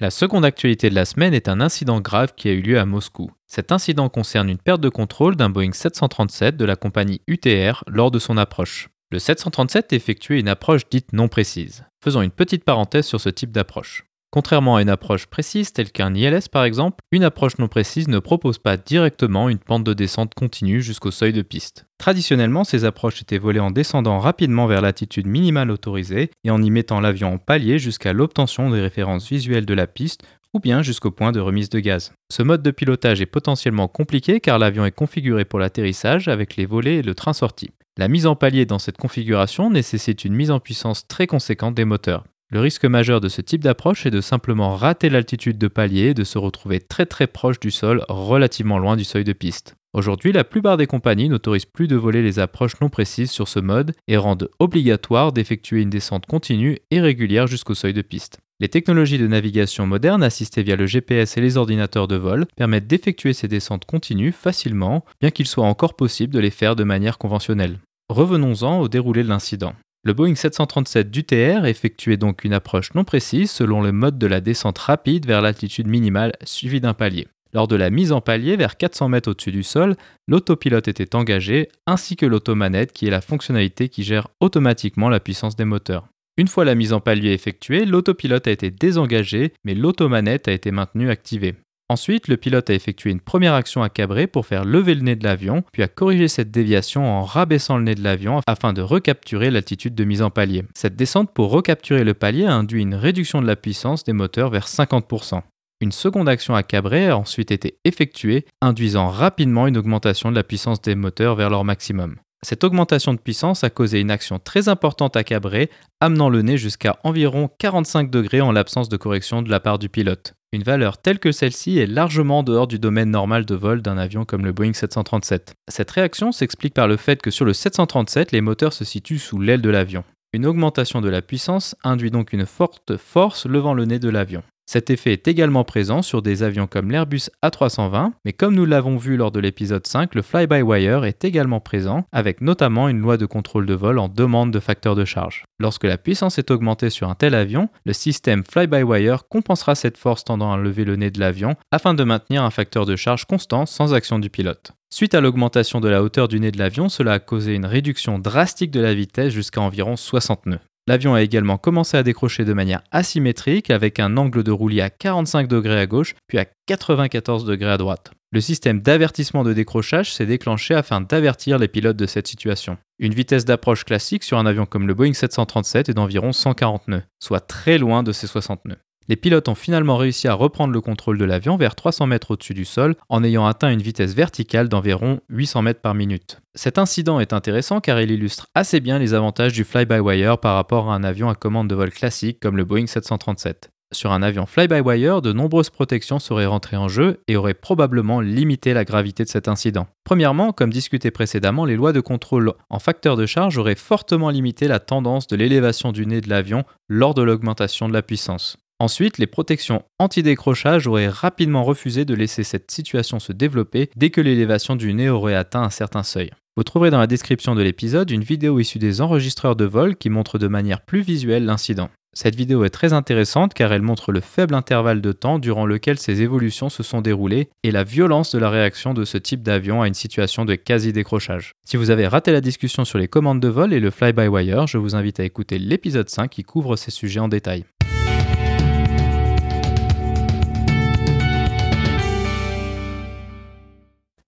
La 0.00 0.08
seconde 0.08 0.46
actualité 0.46 0.88
de 0.88 0.94
la 0.94 1.04
semaine 1.04 1.34
est 1.34 1.50
un 1.50 1.60
incident 1.60 2.00
grave 2.00 2.32
qui 2.34 2.48
a 2.48 2.52
eu 2.52 2.62
lieu 2.62 2.78
à 2.78 2.86
Moscou. 2.86 3.30
Cet 3.46 3.70
incident 3.70 4.08
concerne 4.08 4.48
une 4.48 4.56
perte 4.56 4.80
de 4.80 4.88
contrôle 4.88 5.36
d'un 5.36 5.50
Boeing 5.50 5.72
737 5.72 6.56
de 6.56 6.64
la 6.64 6.76
compagnie 6.76 7.20
UTR 7.26 7.84
lors 7.86 8.10
de 8.10 8.18
son 8.18 8.38
approche. 8.38 8.88
Le 9.10 9.18
737 9.18 9.92
effectuait 9.92 10.40
une 10.40 10.48
approche 10.48 10.88
dite 10.88 11.12
non 11.12 11.28
précise. 11.28 11.84
Faisons 12.02 12.22
une 12.22 12.30
petite 12.30 12.64
parenthèse 12.64 13.04
sur 13.04 13.20
ce 13.20 13.28
type 13.28 13.52
d'approche. 13.52 14.06
Contrairement 14.30 14.76
à 14.76 14.82
une 14.82 14.90
approche 14.90 15.26
précise 15.26 15.72
telle 15.72 15.90
qu'un 15.90 16.14
ILS 16.14 16.48
par 16.50 16.64
exemple, 16.64 16.98
une 17.10 17.24
approche 17.24 17.58
non 17.58 17.68
précise 17.68 18.08
ne 18.08 18.18
propose 18.18 18.58
pas 18.58 18.76
directement 18.76 19.48
une 19.48 19.58
pente 19.58 19.84
de 19.84 19.94
descente 19.94 20.34
continue 20.34 20.82
jusqu'au 20.82 21.10
seuil 21.10 21.32
de 21.32 21.42
piste. 21.42 21.86
Traditionnellement, 21.98 22.64
ces 22.64 22.84
approches 22.84 23.22
étaient 23.22 23.38
volées 23.38 23.60
en 23.60 23.70
descendant 23.70 24.18
rapidement 24.18 24.66
vers 24.66 24.82
l'attitude 24.82 25.26
minimale 25.26 25.70
autorisée 25.70 26.30
et 26.44 26.50
en 26.50 26.62
y 26.62 26.70
mettant 26.70 27.00
l'avion 27.00 27.34
en 27.34 27.38
palier 27.38 27.78
jusqu'à 27.78 28.12
l'obtention 28.12 28.70
des 28.70 28.80
références 28.80 29.28
visuelles 29.28 29.64
de 29.64 29.74
la 29.74 29.86
piste 29.86 30.22
ou 30.52 30.60
bien 30.60 30.82
jusqu'au 30.82 31.10
point 31.10 31.32
de 31.32 31.40
remise 31.40 31.70
de 31.70 31.80
gaz. 31.80 32.12
Ce 32.30 32.42
mode 32.42 32.62
de 32.62 32.70
pilotage 32.70 33.20
est 33.20 33.26
potentiellement 33.26 33.88
compliqué 33.88 34.40
car 34.40 34.58
l'avion 34.58 34.84
est 34.84 34.92
configuré 34.92 35.44
pour 35.44 35.58
l'atterrissage 35.58 36.28
avec 36.28 36.56
les 36.56 36.66
volets 36.66 36.96
et 36.96 37.02
le 37.02 37.14
train 37.14 37.32
sorti. 37.32 37.70
La 37.98 38.08
mise 38.08 38.26
en 38.26 38.36
palier 38.36 38.66
dans 38.66 38.78
cette 38.78 38.98
configuration 38.98 39.70
nécessite 39.70 40.24
une 40.24 40.34
mise 40.34 40.50
en 40.50 40.60
puissance 40.60 41.08
très 41.08 41.26
conséquente 41.26 41.74
des 41.74 41.86
moteurs. 41.86 42.24
Le 42.48 42.60
risque 42.60 42.84
majeur 42.84 43.20
de 43.20 43.28
ce 43.28 43.40
type 43.40 43.64
d'approche 43.64 44.06
est 44.06 44.12
de 44.12 44.20
simplement 44.20 44.76
rater 44.76 45.08
l'altitude 45.08 45.58
de 45.58 45.66
palier 45.66 46.10
et 46.10 46.14
de 46.14 46.22
se 46.22 46.38
retrouver 46.38 46.78
très 46.78 47.04
très 47.04 47.26
proche 47.26 47.58
du 47.58 47.72
sol, 47.72 48.04
relativement 48.08 48.78
loin 48.78 48.94
du 48.94 49.02
seuil 49.02 49.24
de 49.24 49.32
piste. 49.32 49.74
Aujourd'hui, 49.92 50.30
la 50.30 50.44
plupart 50.44 50.76
des 50.76 50.86
compagnies 50.86 51.28
n'autorisent 51.28 51.64
plus 51.64 51.88
de 51.88 51.96
voler 51.96 52.22
les 52.22 52.38
approches 52.38 52.80
non 52.80 52.88
précises 52.88 53.32
sur 53.32 53.48
ce 53.48 53.58
mode 53.58 53.94
et 54.06 54.16
rendent 54.16 54.48
obligatoire 54.60 55.32
d'effectuer 55.32 55.82
une 55.82 55.90
descente 55.90 56.26
continue 56.26 56.78
et 56.92 57.00
régulière 57.00 57.48
jusqu'au 57.48 57.74
seuil 57.74 57.94
de 57.94 58.02
piste. 58.02 58.38
Les 58.60 58.68
technologies 58.68 59.18
de 59.18 59.26
navigation 59.26 59.86
modernes 59.86 60.22
assistées 60.22 60.62
via 60.62 60.76
le 60.76 60.86
GPS 60.86 61.36
et 61.36 61.40
les 61.40 61.56
ordinateurs 61.56 62.06
de 62.06 62.16
vol 62.16 62.46
permettent 62.56 62.86
d'effectuer 62.86 63.32
ces 63.32 63.48
descentes 63.48 63.86
continues 63.86 64.32
facilement, 64.32 65.04
bien 65.20 65.30
qu'il 65.30 65.48
soit 65.48 65.66
encore 65.66 65.96
possible 65.96 66.32
de 66.32 66.40
les 66.40 66.50
faire 66.50 66.76
de 66.76 66.84
manière 66.84 67.18
conventionnelle. 67.18 67.80
Revenons-en 68.08 68.78
au 68.80 68.88
déroulé 68.88 69.24
de 69.24 69.28
l'incident. 69.28 69.74
Le 70.06 70.14
Boeing 70.14 70.36
737 70.36 71.10
d'UTR 71.10 71.66
effectuait 71.66 72.16
donc 72.16 72.44
une 72.44 72.52
approche 72.52 72.94
non 72.94 73.02
précise 73.02 73.50
selon 73.50 73.82
le 73.82 73.90
mode 73.90 74.18
de 74.18 74.28
la 74.28 74.40
descente 74.40 74.78
rapide 74.78 75.26
vers 75.26 75.42
l'altitude 75.42 75.88
minimale 75.88 76.34
suivie 76.44 76.80
d'un 76.80 76.94
palier. 76.94 77.26
Lors 77.52 77.66
de 77.66 77.74
la 77.74 77.90
mise 77.90 78.12
en 78.12 78.20
palier 78.20 78.54
vers 78.54 78.76
400 78.76 79.08
mètres 79.08 79.28
au-dessus 79.28 79.50
du 79.50 79.64
sol, 79.64 79.96
l'autopilote 80.28 80.86
était 80.86 81.16
engagé 81.16 81.70
ainsi 81.88 82.14
que 82.14 82.24
l'automanette 82.24 82.92
qui 82.92 83.08
est 83.08 83.10
la 83.10 83.20
fonctionnalité 83.20 83.88
qui 83.88 84.04
gère 84.04 84.28
automatiquement 84.38 85.08
la 85.08 85.18
puissance 85.18 85.56
des 85.56 85.64
moteurs. 85.64 86.06
Une 86.36 86.46
fois 86.46 86.64
la 86.64 86.76
mise 86.76 86.92
en 86.92 87.00
palier 87.00 87.32
effectuée, 87.32 87.84
l'autopilote 87.84 88.46
a 88.46 88.52
été 88.52 88.70
désengagé 88.70 89.54
mais 89.64 89.74
l'automanette 89.74 90.46
a 90.46 90.52
été 90.52 90.70
maintenue 90.70 91.10
activée. 91.10 91.56
Ensuite, 91.88 92.26
le 92.26 92.36
pilote 92.36 92.68
a 92.68 92.74
effectué 92.74 93.10
une 93.10 93.20
première 93.20 93.54
action 93.54 93.82
à 93.82 93.88
cabrer 93.88 94.26
pour 94.26 94.44
faire 94.44 94.64
lever 94.64 94.94
le 94.96 95.02
nez 95.02 95.14
de 95.14 95.22
l'avion, 95.22 95.62
puis 95.72 95.84
a 95.84 95.88
corrigé 95.88 96.26
cette 96.26 96.50
déviation 96.50 97.04
en 97.06 97.22
rabaissant 97.22 97.76
le 97.78 97.84
nez 97.84 97.94
de 97.94 98.02
l'avion 98.02 98.40
afin 98.48 98.72
de 98.72 98.82
recapturer 98.82 99.52
l'altitude 99.52 99.94
de 99.94 100.04
mise 100.04 100.22
en 100.22 100.30
palier. 100.30 100.64
Cette 100.74 100.96
descente 100.96 101.32
pour 101.32 101.50
recapturer 101.50 102.02
le 102.02 102.14
palier 102.14 102.44
a 102.44 102.54
induit 102.54 102.82
une 102.82 102.96
réduction 102.96 103.40
de 103.40 103.46
la 103.46 103.54
puissance 103.54 104.02
des 104.02 104.12
moteurs 104.12 104.50
vers 104.50 104.66
50%. 104.66 105.42
Une 105.80 105.92
seconde 105.92 106.28
action 106.28 106.54
à 106.56 106.62
cabrer 106.62 107.08
a 107.08 107.18
ensuite 107.18 107.52
été 107.52 107.78
effectuée, 107.84 108.46
induisant 108.60 109.08
rapidement 109.08 109.66
une 109.66 109.76
augmentation 109.76 110.30
de 110.30 110.36
la 110.36 110.42
puissance 110.42 110.80
des 110.80 110.94
moteurs 110.94 111.36
vers 111.36 111.50
leur 111.50 111.64
maximum. 111.64 112.16
Cette 112.48 112.62
augmentation 112.62 113.12
de 113.12 113.18
puissance 113.18 113.64
a 113.64 113.70
causé 113.70 113.98
une 113.98 114.12
action 114.12 114.38
très 114.38 114.68
importante 114.68 115.16
à 115.16 115.24
cabrer, 115.24 115.68
amenant 116.00 116.28
le 116.28 116.42
nez 116.42 116.58
jusqu'à 116.58 116.96
environ 117.02 117.50
45 117.58 118.08
degrés 118.08 118.40
en 118.40 118.52
l'absence 118.52 118.88
de 118.88 118.96
correction 118.96 119.42
de 119.42 119.50
la 119.50 119.58
part 119.58 119.80
du 119.80 119.88
pilote. 119.88 120.34
Une 120.52 120.62
valeur 120.62 120.98
telle 120.98 121.18
que 121.18 121.32
celle-ci 121.32 121.80
est 121.80 121.88
largement 121.88 122.44
dehors 122.44 122.68
du 122.68 122.78
domaine 122.78 123.10
normal 123.10 123.46
de 123.46 123.56
vol 123.56 123.82
d'un 123.82 123.98
avion 123.98 124.24
comme 124.24 124.44
le 124.44 124.52
Boeing 124.52 124.74
737. 124.74 125.54
Cette 125.66 125.90
réaction 125.90 126.30
s'explique 126.30 126.74
par 126.74 126.86
le 126.86 126.96
fait 126.96 127.20
que 127.20 127.32
sur 127.32 127.44
le 127.44 127.52
737, 127.52 128.30
les 128.30 128.40
moteurs 128.40 128.72
se 128.72 128.84
situent 128.84 129.18
sous 129.18 129.40
l'aile 129.40 129.60
de 129.60 129.70
l'avion. 129.70 130.04
Une 130.32 130.46
augmentation 130.46 131.00
de 131.00 131.08
la 131.08 131.22
puissance 131.22 131.74
induit 131.82 132.12
donc 132.12 132.32
une 132.32 132.46
forte 132.46 132.96
force 132.96 133.46
levant 133.46 133.74
le 133.74 133.86
nez 133.86 133.98
de 133.98 134.08
l'avion. 134.08 134.44
Cet 134.68 134.90
effet 134.90 135.12
est 135.12 135.28
également 135.28 135.62
présent 135.62 136.02
sur 136.02 136.22
des 136.22 136.42
avions 136.42 136.66
comme 136.66 136.90
l'Airbus 136.90 137.30
A320, 137.44 138.10
mais 138.24 138.32
comme 138.32 138.56
nous 138.56 138.64
l'avons 138.64 138.96
vu 138.96 139.16
lors 139.16 139.30
de 139.30 139.38
l'épisode 139.38 139.86
5, 139.86 140.16
le 140.16 140.22
fly-by-wire 140.22 141.04
est 141.04 141.24
également 141.24 141.60
présent, 141.60 142.04
avec 142.10 142.40
notamment 142.40 142.88
une 142.88 143.00
loi 143.00 143.16
de 143.16 143.26
contrôle 143.26 143.64
de 143.64 143.74
vol 143.74 144.00
en 144.00 144.08
demande 144.08 144.50
de 144.50 144.58
facteur 144.58 144.96
de 144.96 145.04
charge. 145.04 145.44
Lorsque 145.60 145.84
la 145.84 145.98
puissance 145.98 146.38
est 146.38 146.50
augmentée 146.50 146.90
sur 146.90 147.08
un 147.08 147.14
tel 147.14 147.34
avion, 147.34 147.68
le 147.84 147.92
système 147.92 148.42
fly-by-wire 148.42 149.28
compensera 149.28 149.76
cette 149.76 149.98
force 149.98 150.24
tendant 150.24 150.52
à 150.52 150.56
lever 150.56 150.84
le 150.84 150.96
nez 150.96 151.12
de 151.12 151.20
l'avion 151.20 151.54
afin 151.70 151.94
de 151.94 152.02
maintenir 152.02 152.42
un 152.42 152.50
facteur 152.50 152.86
de 152.86 152.96
charge 152.96 153.24
constant 153.24 153.66
sans 153.66 153.94
action 153.94 154.18
du 154.18 154.30
pilote. 154.30 154.72
Suite 154.92 155.14
à 155.14 155.20
l'augmentation 155.20 155.80
de 155.80 155.88
la 155.88 156.02
hauteur 156.02 156.26
du 156.26 156.40
nez 156.40 156.50
de 156.50 156.58
l'avion, 156.58 156.88
cela 156.88 157.14
a 157.14 157.18
causé 157.20 157.54
une 157.54 157.66
réduction 157.66 158.18
drastique 158.18 158.72
de 158.72 158.80
la 158.80 158.94
vitesse 158.94 159.32
jusqu'à 159.32 159.60
environ 159.60 159.94
60 159.94 160.46
nœuds. 160.46 160.60
L'avion 160.88 161.14
a 161.14 161.22
également 161.22 161.58
commencé 161.58 161.96
à 161.96 162.04
décrocher 162.04 162.44
de 162.44 162.52
manière 162.52 162.82
asymétrique 162.92 163.70
avec 163.70 163.98
un 163.98 164.16
angle 164.16 164.44
de 164.44 164.52
roulis 164.52 164.80
à 164.80 164.88
45 164.88 165.48
degrés 165.48 165.80
à 165.80 165.86
gauche 165.86 166.14
puis 166.28 166.38
à 166.38 166.46
94 166.66 167.44
degrés 167.44 167.72
à 167.72 167.76
droite. 167.76 168.12
Le 168.30 168.40
système 168.40 168.80
d'avertissement 168.80 169.42
de 169.42 169.52
décrochage 169.52 170.12
s'est 170.12 170.26
déclenché 170.26 170.74
afin 170.74 171.00
d'avertir 171.00 171.58
les 171.58 171.66
pilotes 171.66 171.96
de 171.96 172.06
cette 172.06 172.28
situation. 172.28 172.76
Une 173.00 173.14
vitesse 173.14 173.44
d'approche 173.44 173.84
classique 173.84 174.22
sur 174.22 174.38
un 174.38 174.46
avion 174.46 174.64
comme 174.64 174.86
le 174.86 174.94
Boeing 174.94 175.12
737 175.12 175.88
est 175.88 175.94
d'environ 175.94 176.32
140 176.32 176.86
nœuds, 176.86 177.02
soit 177.18 177.40
très 177.40 177.78
loin 177.78 178.04
de 178.04 178.12
ses 178.12 178.28
60 178.28 178.64
nœuds. 178.66 178.78
Les 179.08 179.16
pilotes 179.16 179.48
ont 179.48 179.54
finalement 179.54 179.96
réussi 179.96 180.26
à 180.26 180.34
reprendre 180.34 180.72
le 180.72 180.80
contrôle 180.80 181.16
de 181.16 181.24
l'avion 181.24 181.56
vers 181.56 181.76
300 181.76 182.06
mètres 182.06 182.32
au-dessus 182.32 182.54
du 182.54 182.64
sol 182.64 182.96
en 183.08 183.22
ayant 183.22 183.46
atteint 183.46 183.70
une 183.70 183.82
vitesse 183.82 184.14
verticale 184.14 184.68
d'environ 184.68 185.20
800 185.28 185.62
mètres 185.62 185.80
par 185.80 185.94
minute. 185.94 186.40
Cet 186.54 186.78
incident 186.78 187.20
est 187.20 187.32
intéressant 187.32 187.80
car 187.80 188.00
il 188.00 188.10
illustre 188.10 188.48
assez 188.54 188.80
bien 188.80 188.98
les 188.98 189.14
avantages 189.14 189.52
du 189.52 189.64
fly-by-wire 189.64 190.38
par 190.38 190.56
rapport 190.56 190.90
à 190.90 190.94
un 190.94 191.04
avion 191.04 191.28
à 191.28 191.34
commande 191.34 191.68
de 191.68 191.74
vol 191.74 191.90
classique 191.90 192.40
comme 192.40 192.56
le 192.56 192.64
Boeing 192.64 192.86
737. 192.86 193.70
Sur 193.92 194.10
un 194.10 194.22
avion 194.22 194.46
fly-by-wire, 194.46 195.22
de 195.22 195.32
nombreuses 195.32 195.70
protections 195.70 196.18
seraient 196.18 196.46
rentrées 196.46 196.76
en 196.76 196.88
jeu 196.88 197.22
et 197.28 197.36
auraient 197.36 197.54
probablement 197.54 198.20
limité 198.20 198.74
la 198.74 198.84
gravité 198.84 199.22
de 199.22 199.28
cet 199.28 199.46
incident. 199.46 199.86
Premièrement, 200.02 200.52
comme 200.52 200.72
discuté 200.72 201.12
précédemment, 201.12 201.64
les 201.64 201.76
lois 201.76 201.92
de 201.92 202.00
contrôle 202.00 202.52
en 202.68 202.80
facteur 202.80 203.16
de 203.16 203.26
charge 203.26 203.58
auraient 203.58 203.76
fortement 203.76 204.30
limité 204.30 204.66
la 204.66 204.80
tendance 204.80 205.28
de 205.28 205.36
l'élévation 205.36 205.92
du 205.92 206.04
nez 206.04 206.20
de 206.20 206.28
l'avion 206.28 206.64
lors 206.88 207.14
de 207.14 207.22
l'augmentation 207.22 207.88
de 207.88 207.92
la 207.92 208.02
puissance. 208.02 208.58
Ensuite, 208.78 209.16
les 209.16 209.26
protections 209.26 209.84
anti-décrochage 209.98 210.86
auraient 210.86 211.08
rapidement 211.08 211.64
refusé 211.64 212.04
de 212.04 212.14
laisser 212.14 212.44
cette 212.44 212.70
situation 212.70 213.18
se 213.18 213.32
développer 213.32 213.88
dès 213.96 214.10
que 214.10 214.20
l'élévation 214.20 214.76
du 214.76 214.92
nez 214.92 215.08
aurait 215.08 215.34
atteint 215.34 215.62
un 215.62 215.70
certain 215.70 216.02
seuil. 216.02 216.30
Vous 216.58 216.64
trouverez 216.64 216.90
dans 216.90 216.98
la 216.98 217.06
description 217.06 217.54
de 217.54 217.62
l'épisode 217.62 218.10
une 218.10 218.24
vidéo 218.24 218.58
issue 218.60 218.78
des 218.78 219.00
enregistreurs 219.00 219.56
de 219.56 219.64
vol 219.64 219.96
qui 219.96 220.10
montre 220.10 220.38
de 220.38 220.46
manière 220.46 220.82
plus 220.82 221.00
visuelle 221.00 221.46
l'incident. 221.46 221.88
Cette 222.12 222.34
vidéo 222.34 222.64
est 222.64 222.70
très 222.70 222.94
intéressante 222.94 223.52
car 223.52 223.72
elle 223.72 223.82
montre 223.82 224.10
le 224.10 224.20
faible 224.20 224.54
intervalle 224.54 225.02
de 225.02 225.12
temps 225.12 225.38
durant 225.38 225.66
lequel 225.66 225.98
ces 225.98 226.22
évolutions 226.22 226.70
se 226.70 226.82
sont 226.82 227.02
déroulées 227.02 227.50
et 227.62 227.70
la 227.70 227.84
violence 227.84 228.32
de 228.32 228.38
la 228.38 228.48
réaction 228.48 228.94
de 228.94 229.04
ce 229.04 229.18
type 229.18 229.42
d'avion 229.42 229.82
à 229.82 229.88
une 229.88 229.94
situation 229.94 230.46
de 230.46 230.54
quasi-décrochage. 230.54 231.52
Si 231.66 231.76
vous 231.76 231.90
avez 231.90 232.06
raté 232.06 232.32
la 232.32 232.40
discussion 232.40 232.86
sur 232.86 232.98
les 232.98 233.08
commandes 233.08 233.40
de 233.40 233.48
vol 233.48 233.74
et 233.74 233.80
le 233.80 233.90
fly-by-wire, 233.90 234.66
je 234.66 234.78
vous 234.78 234.94
invite 234.94 235.20
à 235.20 235.24
écouter 235.24 235.58
l'épisode 235.58 236.08
5 236.08 236.30
qui 236.30 236.42
couvre 236.42 236.76
ces 236.76 236.90
sujets 236.90 237.20
en 237.20 237.28
détail. 237.28 237.64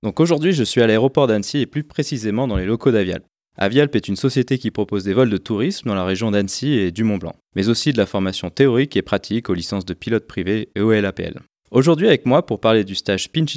Donc 0.04 0.20
aujourd'hui, 0.20 0.52
je 0.52 0.62
suis 0.62 0.80
à 0.80 0.86
l'aéroport 0.86 1.26
d'Annecy 1.26 1.58
et 1.58 1.66
plus 1.66 1.82
précisément 1.82 2.46
dans 2.46 2.56
les 2.56 2.66
locaux 2.66 2.92
d'Avialp. 2.92 3.24
Avialp 3.56 3.96
est 3.96 4.06
une 4.06 4.14
société 4.14 4.56
qui 4.56 4.70
propose 4.70 5.02
des 5.02 5.12
vols 5.12 5.30
de 5.30 5.36
tourisme 5.36 5.88
dans 5.88 5.96
la 5.96 6.04
région 6.04 6.30
d'Annecy 6.30 6.74
et 6.74 6.92
du 6.92 7.02
Mont-Blanc, 7.02 7.34
mais 7.56 7.68
aussi 7.68 7.92
de 7.92 7.98
la 7.98 8.06
formation 8.06 8.48
théorique 8.48 8.96
et 8.96 9.02
pratique 9.02 9.50
aux 9.50 9.54
licences 9.54 9.84
de 9.84 9.94
pilote 9.94 10.28
privé 10.28 10.68
et 10.76 10.80
au 10.80 10.92
LAPL. 10.92 11.40
Aujourd'hui 11.72 12.06
avec 12.06 12.26
moi 12.26 12.46
pour 12.46 12.60
parler 12.60 12.84
du 12.84 12.94
stage 12.94 13.32
Pinch 13.32 13.56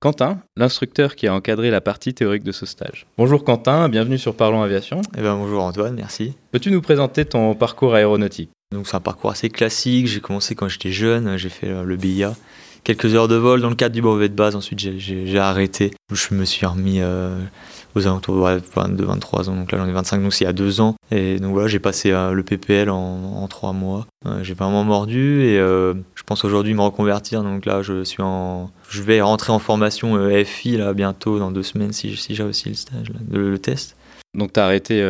Quentin, 0.00 0.40
l'instructeur 0.56 1.14
qui 1.14 1.26
a 1.26 1.34
encadré 1.34 1.70
la 1.70 1.82
partie 1.82 2.14
théorique 2.14 2.42
de 2.42 2.52
ce 2.52 2.64
stage. 2.64 3.06
Bonjour 3.18 3.44
Quentin, 3.44 3.90
bienvenue 3.90 4.16
sur 4.16 4.34
Parlons 4.34 4.62
Aviation. 4.62 5.02
Eh 5.18 5.20
ben, 5.20 5.36
bonjour 5.36 5.62
Antoine, 5.62 5.94
merci. 5.94 6.32
Peux-tu 6.52 6.70
nous 6.70 6.80
présenter 6.80 7.26
ton 7.26 7.54
parcours 7.54 7.94
aéronautique? 7.94 8.48
Donc 8.72 8.88
c'est 8.88 8.96
un 8.96 9.00
parcours 9.00 9.30
assez 9.30 9.50
classique, 9.50 10.06
j'ai 10.06 10.20
commencé 10.20 10.54
quand 10.54 10.68
j'étais 10.68 10.90
jeune, 10.90 11.36
j'ai 11.36 11.50
fait 11.50 11.68
le 11.84 11.96
BIA, 11.96 12.34
quelques 12.84 13.14
heures 13.14 13.28
de 13.28 13.36
vol 13.36 13.60
dans 13.60 13.70
le 13.70 13.74
cadre 13.74 13.94
du 13.94 14.02
brevet 14.02 14.28
de 14.28 14.34
base, 14.34 14.56
ensuite 14.56 14.78
j'ai 14.78 15.38
arrêté, 15.38 15.92
je 16.12 16.34
me 16.34 16.44
suis 16.44 16.66
remis... 16.66 17.00
Euh, 17.00 17.38
aux 17.94 18.06
alentours 18.06 18.36
de 18.36 18.62
22, 18.74 19.04
23 19.04 19.50
ans. 19.50 19.56
Donc 19.56 19.72
là, 19.72 19.78
j'en 19.78 19.86
ai 19.86 19.92
25, 19.92 20.22
donc 20.22 20.32
c'est 20.32 20.44
il 20.44 20.46
y 20.46 20.50
a 20.50 20.52
deux 20.52 20.80
ans. 20.80 20.94
Et 21.10 21.38
donc 21.38 21.52
voilà, 21.52 21.68
j'ai 21.68 21.78
passé 21.78 22.10
euh, 22.10 22.32
le 22.32 22.42
PPL 22.42 22.88
en, 22.88 23.46
trois 23.48 23.72
mois. 23.72 24.06
Euh, 24.26 24.42
j'ai 24.42 24.54
vraiment 24.54 24.84
mordu 24.84 25.42
et 25.42 25.56
je 25.56 26.22
pense 26.24 26.44
aujourd'hui 26.44 26.74
me 26.74 26.80
reconvertir. 26.80 27.42
Donc 27.42 27.66
là, 27.66 27.82
je 27.82 28.02
suis 28.04 28.22
en, 28.22 28.70
je 28.88 29.02
vais 29.02 29.20
rentrer 29.20 29.52
en 29.52 29.58
formation 29.58 30.18
FI 30.44 30.78
là 30.78 30.94
bientôt 30.94 31.38
dans 31.38 31.50
deux 31.50 31.62
semaines 31.62 31.92
si, 31.92 32.16
si 32.16 32.34
j'ai 32.34 32.44
aussi 32.44 32.70
le 32.70 32.74
stage, 32.74 33.08
le, 33.30 33.58
test. 33.58 33.96
Donc 34.34 34.54
tu 34.54 34.60
as 34.60 34.64
arrêté 34.64 35.06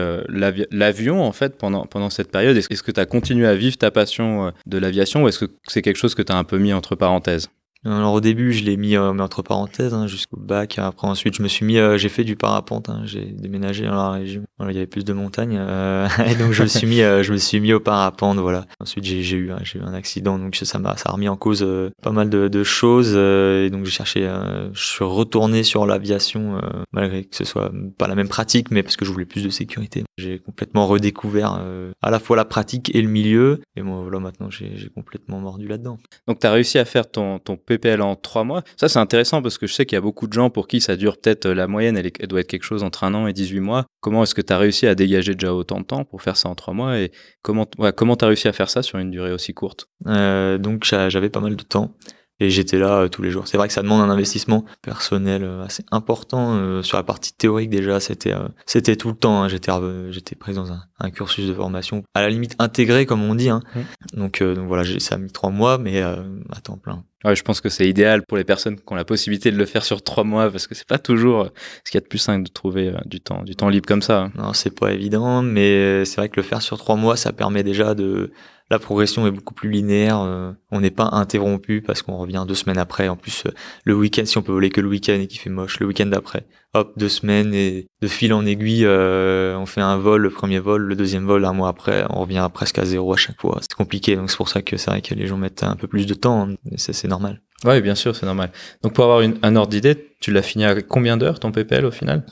l'avion 0.73 1.23
en 1.23 1.33
fait 1.33 1.57
pendant, 1.57 1.87
pendant 1.87 2.11
cette 2.11 2.33
période. 2.33 2.57
Est-ce 2.57 2.83
que 2.83 2.91
tu 2.91 3.01
as 3.01 3.07
continué 3.07 3.47
à 3.47 3.55
vivre 3.55 3.79
ta 3.79 3.93
passion 3.93 4.53
de 4.67 4.79
l'aviation 4.79 5.23
ou 5.23 5.29
est-ce 5.29 5.39
que 5.39 5.51
c'est 5.69 5.83
quelque 5.83 5.99
chose 5.99 6.17
que 6.17 6.23
tu 6.23 6.33
as 6.33 6.37
un 6.37 6.45
peu 6.45 6.59
mis 6.59 6.73
entre 6.73 6.97
parenthèses? 6.97 7.49
Alors 7.85 8.13
au 8.13 8.21
début, 8.21 8.53
je 8.53 8.63
l'ai 8.63 8.77
mis 8.77 8.97
euh, 8.97 9.11
entre 9.19 9.43
parenthèses 9.43 9.93
hein, 9.93 10.07
jusqu'au 10.07 10.37
bac. 10.37 10.79
Après 10.79 11.09
ensuite, 11.09 11.35
je 11.35 11.43
me 11.43 11.49
suis 11.49 11.65
mis, 11.65 11.79
euh, 11.79 11.99
j'ai 11.99 12.09
fait 12.09 12.23
du 12.23 12.37
parapente. 12.37 12.89
Hein, 12.89 13.03
j'ai 13.05 13.25
déménagé 13.25 13.87
dans 13.87 13.95
la 13.95 14.11
région. 14.11 14.45
il 14.61 14.67
y 14.67 14.77
avait 14.77 14.87
plus 14.87 15.05
de 15.05 15.13
montagnes, 15.13 15.59
euh, 15.59 16.07
et 16.27 16.37
donc 16.37 16.53
je 16.53 16.63
me 16.63 16.69
suis 16.69 16.87
mis, 16.87 16.99
je 16.99 17.33
me 17.33 17.39
suis 17.39 17.59
mis 17.59 17.73
au 17.73 17.81
parapente. 17.81 18.39
Voilà. 18.39 18.67
Ensuite, 18.79 19.05
j'ai 19.05 19.37
eu, 19.37 19.51
j'ai 19.65 19.79
eu 19.81 19.83
un 19.83 19.95
accident, 19.95 20.39
donc 20.39 20.55
ça 20.55 20.79
m'a, 20.79 20.97
ça 20.97 21.09
a 21.09 21.13
remis 21.13 21.29
en 21.29 21.37
cause 21.37 21.67
pas 22.03 22.13
mal 22.13 22.31
de, 22.31 22.47
de 22.47 22.63
choses. 22.63 23.15
et 23.17 23.69
donc 23.71 23.85
j'ai 23.85 23.91
cherché, 23.91 24.33
je 24.73 24.85
suis 24.85 25.05
retourné 25.05 25.65
sur 25.65 25.85
l'aviation 25.87 26.61
malgré 26.93 27.25
que 27.25 27.35
ce 27.35 27.45
soit 27.45 27.73
pas 27.99 28.07
la 28.07 28.15
même 28.15 28.29
pratique, 28.29 28.71
mais 28.71 28.83
parce 28.83 28.97
que 28.97 29.05
je 29.05 29.11
voulais 29.11 29.25
plus 29.25 29.43
de 29.43 29.51
sécurité. 29.51 30.05
J'ai 30.19 30.39
complètement 30.39 30.87
redécouvert 30.87 31.61
à 32.01 32.11
la 32.11 32.21
fois 32.21 32.37
la 32.37 32.45
pratique 32.45 32.95
et 32.95 33.03
le 33.03 33.09
milieu. 33.09 33.61
Et 33.77 33.83
moi, 33.83 34.03
voilà, 34.03 34.21
maintenant, 34.21 34.51
j'ai 34.51 34.89
complètement 34.95 35.41
mordu 35.41 35.67
là-dedans. 35.67 35.99
Donc 36.29 36.39
tu 36.39 36.47
as 36.47 36.53
réussi 36.53 36.79
à 36.79 36.85
faire 36.85 37.11
ton, 37.11 37.39
ton 37.39 37.57
PPL 37.77 38.03
en 38.03 38.17
trois 38.17 38.45
mois. 38.45 38.63
Ça, 38.77 38.89
c'est 38.89 38.99
intéressant 38.99 39.43
parce 39.43 39.59
que 39.59 39.67
je 39.67 39.75
sais 39.75 39.87
qu'il 39.87 39.97
y 39.97 39.99
a 39.99 40.03
beaucoup 40.03 40.27
de 40.27 40.33
gens 40.33 40.51
pour 40.51 40.69
qui 40.69 40.81
ça 40.81 40.97
dure 40.97 41.19
peut-être 41.19 41.47
euh, 41.47 41.55
la 41.55 41.67
moyenne, 41.67 41.97
elle, 41.97 42.29
doit 42.29 42.41
être 42.41 42.49
quelque 42.49 42.65
chose 42.65 42.83
entre 42.83 43.05
un 43.05 43.15
an 43.15 43.27
et 43.27 43.33
18 43.33 43.61
mois. 43.61 43.87
Comment 44.01 44.23
est-ce 44.23 44.35
que 44.35 44.41
tu 44.41 44.53
as 44.53 44.59
réussi 44.59 44.87
à 44.87 44.95
dégager 44.95 45.35
déjà 45.35 45.55
autant 45.55 45.81
de 45.81 45.85
temps 45.85 46.05
pour 46.05 46.23
faire 46.23 46.37
ça 46.37 46.49
en 46.49 46.55
trois 46.55 46.75
mois 46.75 46.99
et 46.99 47.11
comment 47.43 47.67
tu 47.67 48.25
as 48.25 48.29
réussi 48.29 48.49
à 48.49 48.53
faire 48.53 48.71
ça 48.71 48.83
sur 48.83 48.99
une 48.99 49.11
durée 49.11 49.33
aussi 49.33 49.55
courte? 49.55 49.89
Euh, 50.07 50.59
Donc, 50.59 50.85
j'avais 50.85 51.31
pas 51.31 51.41
mal 51.41 51.57
de 51.57 51.63
temps 51.63 51.95
et 52.43 52.51
j'étais 52.51 52.79
là 52.79 53.03
euh, 53.03 53.09
tous 53.09 53.23
les 53.23 53.31
jours. 53.31 53.47
C'est 53.47 53.57
vrai 53.57 53.69
que 53.69 53.75
ça 53.75 53.83
demande 53.83 54.01
un 54.01 54.11
investissement 54.11 54.65
personnel 54.83 55.45
euh, 55.45 55.65
assez 55.65 55.85
important 55.91 56.57
euh, 56.57 56.83
sur 56.83 56.97
la 56.97 57.05
partie 57.05 57.33
théorique 57.33 57.71
déjà. 57.71 58.01
C'était 58.01 58.35
c'était 58.67 58.97
tout 58.97 59.09
le 59.09 59.15
temps. 59.15 59.43
Hein. 59.43 59.49
J'étais 59.49 59.73
j'étais 60.11 60.35
pris 60.35 60.53
dans 60.53 60.73
un, 60.73 60.83
un, 60.99 61.11
cursus 61.11 61.47
de 61.47 61.55
formation 61.55 62.03
à 62.15 62.23
la 62.23 62.29
limite 62.29 62.57
intégré 62.59 63.07
comme 63.07 63.23
on 63.23 63.35
dit. 63.35 63.49
Hein. 63.49 63.61
Mmh. 63.75 63.81
Donc 64.19 64.43
donc 64.43 64.67
voilà, 64.67 64.83
ça 64.99 65.15
a 65.15 65.19
mis 65.19 65.31
trois 65.31 65.51
mois, 65.51 65.79
mais 65.79 66.01
à 66.03 66.17
temps 66.63 66.77
plein. 66.77 67.05
Ouais, 67.25 67.37
je 67.37 67.43
pense 67.45 67.61
que 67.61 67.69
c'est 67.69 67.89
idéal 67.89 68.25
pour 68.27 68.37
les 68.37 68.43
personnes 68.43 68.75
qui 68.75 68.83
ont 68.89 68.97
la 68.97 69.05
possibilité 69.05 69.53
de 69.53 69.57
le 69.57 69.65
faire 69.65 69.85
sur 69.85 70.03
trois 70.03 70.25
mois 70.25 70.51
parce 70.51 70.67
que 70.67 70.75
c'est 70.75 70.89
pas 70.89 70.99
toujours 70.99 71.51
ce 71.85 71.91
qu'il 71.93 71.97
y 71.97 71.99
a 71.99 72.01
de 72.01 72.09
plus 72.09 72.19
simple 72.19 72.43
de 72.43 72.53
trouver 72.53 72.93
du 73.07 73.21
temps, 73.21 73.45
du 73.45 73.55
temps 73.55 73.69
libre 73.69 73.87
comme 73.87 74.03
ça. 74.03 74.23
Hein. 74.23 74.33
Non, 74.35 74.53
c'est 74.53 74.77
pas 74.77 74.93
évident, 74.93 75.43
mais 75.43 76.05
c'est 76.05 76.17
vrai 76.17 76.29
que 76.29 76.37
le 76.37 76.43
faire 76.43 76.63
sur 76.63 76.79
trois 76.79 76.97
mois, 76.97 77.17
ça 77.17 77.33
permet 77.33 77.63
déjà 77.63 77.95
de 77.95 78.33
la 78.73 78.79
progression 78.79 79.27
est 79.27 79.31
beaucoup 79.31 79.53
plus 79.53 79.71
linéaire. 79.71 80.21
Euh, 80.21 80.53
on 80.71 80.81
n'est 80.81 80.91
pas 80.91 81.11
interrompu 81.13 81.83
parce 81.83 82.01
qu'on 82.01 82.17
revient 82.17 82.47
deux 82.49 82.55
semaines 82.55 82.79
après. 82.79 83.07
En 83.09 83.17
plus, 83.17 83.45
euh, 83.45 83.51
le 83.85 83.95
week-end, 83.95 84.25
si 84.25 84.39
on 84.39 84.43
peut 84.43 84.51
voler 84.51 84.71
que 84.71 84.81
le 84.81 84.89
week-end 84.89 85.13
et 85.21 85.27
qu'il 85.27 85.39
fait 85.39 85.51
moche, 85.51 85.79
le 85.79 85.87
week-end 85.87 86.07
d'après, 86.07 86.47
hop, 86.73 86.95
deux 86.97 87.11
semaines 87.11 87.53
et 87.53 87.87
de 88.01 88.09
fil 88.09 88.33
en 88.33 88.47
aiguille, 88.47 88.87
euh, 88.87 89.59
on 89.59 89.67
fait 89.67 89.83
un 89.83 89.99
vol, 89.99 90.23
le 90.23 90.31
premier 90.31 90.59
vol, 90.59 90.85
le 90.85 90.97
deuxième 90.97 91.27
vol, 91.27 91.45
un 91.45 91.53
mois 91.53 91.69
après, 91.69 92.07
on 92.09 92.21
revient 92.21 92.49
presque 92.53 92.79
à 92.79 92.87
zéro 92.87 93.13
à 93.13 93.19
chaque 93.19 93.39
fois. 93.39 93.59
C'est 93.61 93.75
compliqué, 93.75 94.17
donc 94.17 94.31
c'est 94.31 94.39
pour 94.39 94.49
ça 94.49 94.63
que 94.63 94.79
c'est 94.79 94.91
vrai 94.91 95.03
que 95.03 95.15
les 95.15 95.27
gens 95.27 95.37
mettent 95.37 95.65
un 95.65 95.77
peu 95.77 95.87
plus 95.87 96.07
de 96.07 96.15
temps. 96.15 96.49
Hein, 96.49 96.55
c'est 96.77 97.09
normal. 97.09 97.43
Oui, 97.67 97.81
bien 97.83 97.95
sûr, 97.95 98.17
c'est 98.17 98.27
normal. 98.27 98.51
Donc 98.83 98.95
pour 98.95 99.05
avoir 99.05 99.21
une, 99.21 99.39
un 99.43 99.55
ordre 99.55 99.71
d'idée, 99.71 100.15
tu 100.21 100.33
l'as 100.33 100.43
fini 100.43 100.65
à 100.65 100.81
combien 100.81 101.19
d'heures 101.19 101.39
ton 101.39 101.53
PPL 101.53 101.85
au 101.85 101.91
final? 101.91 102.25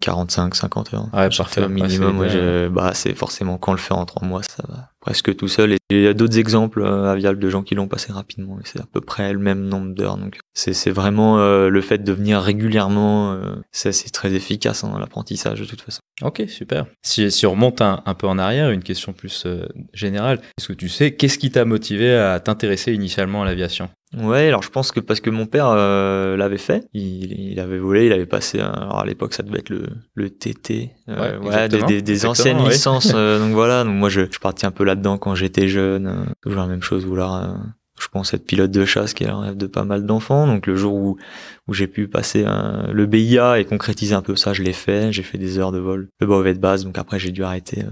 45, 0.00 0.54
50 0.54 0.94
heures. 0.94 1.08
Ouais, 1.14 1.28
parfait. 1.36 1.64
Au 1.64 1.68
minimum, 1.68 2.68
bah, 2.70 2.92
c'est 2.92 3.14
forcément 3.14 3.56
quand 3.56 3.72
on 3.72 3.74
le 3.74 3.80
fait 3.80 3.94
en 3.94 4.04
trois 4.04 4.26
mois, 4.26 4.42
ça 4.42 4.62
va 4.68 4.90
presque 5.08 5.34
tout 5.36 5.48
seul. 5.48 5.72
Et 5.72 5.78
il 5.88 6.02
y 6.02 6.06
a 6.06 6.12
d'autres 6.12 6.38
exemples 6.38 6.82
euh, 6.82 7.10
à 7.10 7.16
Vial 7.16 7.38
de 7.38 7.48
gens 7.48 7.62
qui 7.62 7.74
l'ont 7.74 7.88
passé 7.88 8.12
rapidement. 8.12 8.58
Et 8.60 8.62
c'est 8.64 8.78
à 8.78 8.84
peu 8.92 9.00
près 9.00 9.32
le 9.32 9.38
même 9.38 9.64
nombre 9.64 9.94
d'heures. 9.94 10.18
Donc 10.18 10.38
c'est 10.52 10.90
vraiment 10.90 11.38
euh, 11.38 11.70
le 11.70 11.80
fait 11.80 12.04
de 12.04 12.12
venir 12.12 12.42
régulièrement, 12.42 13.32
euh, 13.32 13.56
c'est 13.72 14.12
très 14.12 14.34
efficace 14.34 14.84
hein, 14.84 14.90
dans 14.90 14.98
l'apprentissage 14.98 15.60
de 15.60 15.64
toute 15.64 15.80
façon. 15.80 16.00
Ok, 16.20 16.42
super. 16.48 16.84
Si, 17.02 17.46
on 17.46 17.52
remonte 17.52 17.80
un, 17.80 18.14
peu 18.18 18.26
en 18.26 18.38
arrière, 18.38 18.70
une 18.70 18.82
question 18.82 19.14
plus 19.14 19.46
générale, 19.94 20.40
est-ce 20.58 20.68
que 20.68 20.72
tu 20.74 20.90
sais 20.90 21.14
qu'est-ce 21.14 21.38
qui 21.38 21.50
t'a 21.50 21.64
motivé 21.64 22.12
à 22.12 22.38
t'intéresser 22.40 22.92
initialement 22.92 23.42
à 23.42 23.46
l'aviation? 23.46 23.88
Ouais, 24.16 24.48
alors 24.48 24.62
je 24.62 24.70
pense 24.70 24.90
que 24.90 25.00
parce 25.00 25.20
que 25.20 25.28
mon 25.28 25.44
père 25.44 25.68
euh, 25.68 26.34
l'avait 26.36 26.56
fait, 26.56 26.88
il, 26.94 27.52
il, 27.52 27.60
avait 27.60 27.78
volé, 27.78 28.06
il 28.06 28.12
avait 28.12 28.24
passé, 28.24 28.58
alors 28.58 29.00
à 29.00 29.04
l'époque 29.04 29.34
ça 29.34 29.42
devait 29.42 29.58
être 29.58 29.68
le, 29.68 29.84
le 30.14 30.30
TT, 30.30 30.92
euh, 31.10 31.38
ouais, 31.40 31.68
des, 31.68 32.00
des, 32.00 32.26
anciennes 32.26 32.64
licences, 32.66 33.12
euh, 33.14 33.38
donc 33.38 33.52
voilà, 33.52 33.84
donc 33.84 33.94
moi 33.94 34.08
je, 34.08 34.22
je 34.30 34.38
partais 34.38 34.66
un 34.66 34.70
peu 34.70 34.84
là-dedans 34.84 35.18
quand 35.18 35.34
j'étais 35.34 35.68
jeune, 35.68 36.24
toujours 36.40 36.62
la 36.62 36.68
même 36.68 36.82
chose, 36.82 37.04
vouloir, 37.04 37.58
je 38.00 38.08
pense 38.08 38.32
être 38.32 38.46
pilote 38.46 38.70
de 38.70 38.86
chasse 38.86 39.12
qui 39.12 39.24
est 39.24 39.28
un 39.28 39.40
rêve 39.40 39.58
de 39.58 39.66
pas 39.66 39.84
mal 39.84 40.06
d'enfants, 40.06 40.46
donc 40.46 40.66
le 40.66 40.74
jour 40.74 40.94
où, 40.94 41.18
où 41.66 41.74
j'ai 41.74 41.86
pu 41.86 42.08
passer 42.08 42.46
le 42.90 43.04
BIA 43.04 43.60
et 43.60 43.66
concrétiser 43.66 44.14
un 44.14 44.22
peu 44.22 44.36
ça, 44.36 44.54
je 44.54 44.62
l'ai 44.62 44.72
fait, 44.72 45.12
j'ai 45.12 45.22
fait 45.22 45.36
des 45.36 45.58
heures 45.58 45.72
de 45.72 45.80
vol, 45.80 46.08
le 46.18 46.26
brevet 46.26 46.54
de 46.54 46.60
base, 46.60 46.82
donc 46.82 46.96
après 46.96 47.18
j'ai 47.18 47.30
dû 47.30 47.44
arrêter 47.44 47.84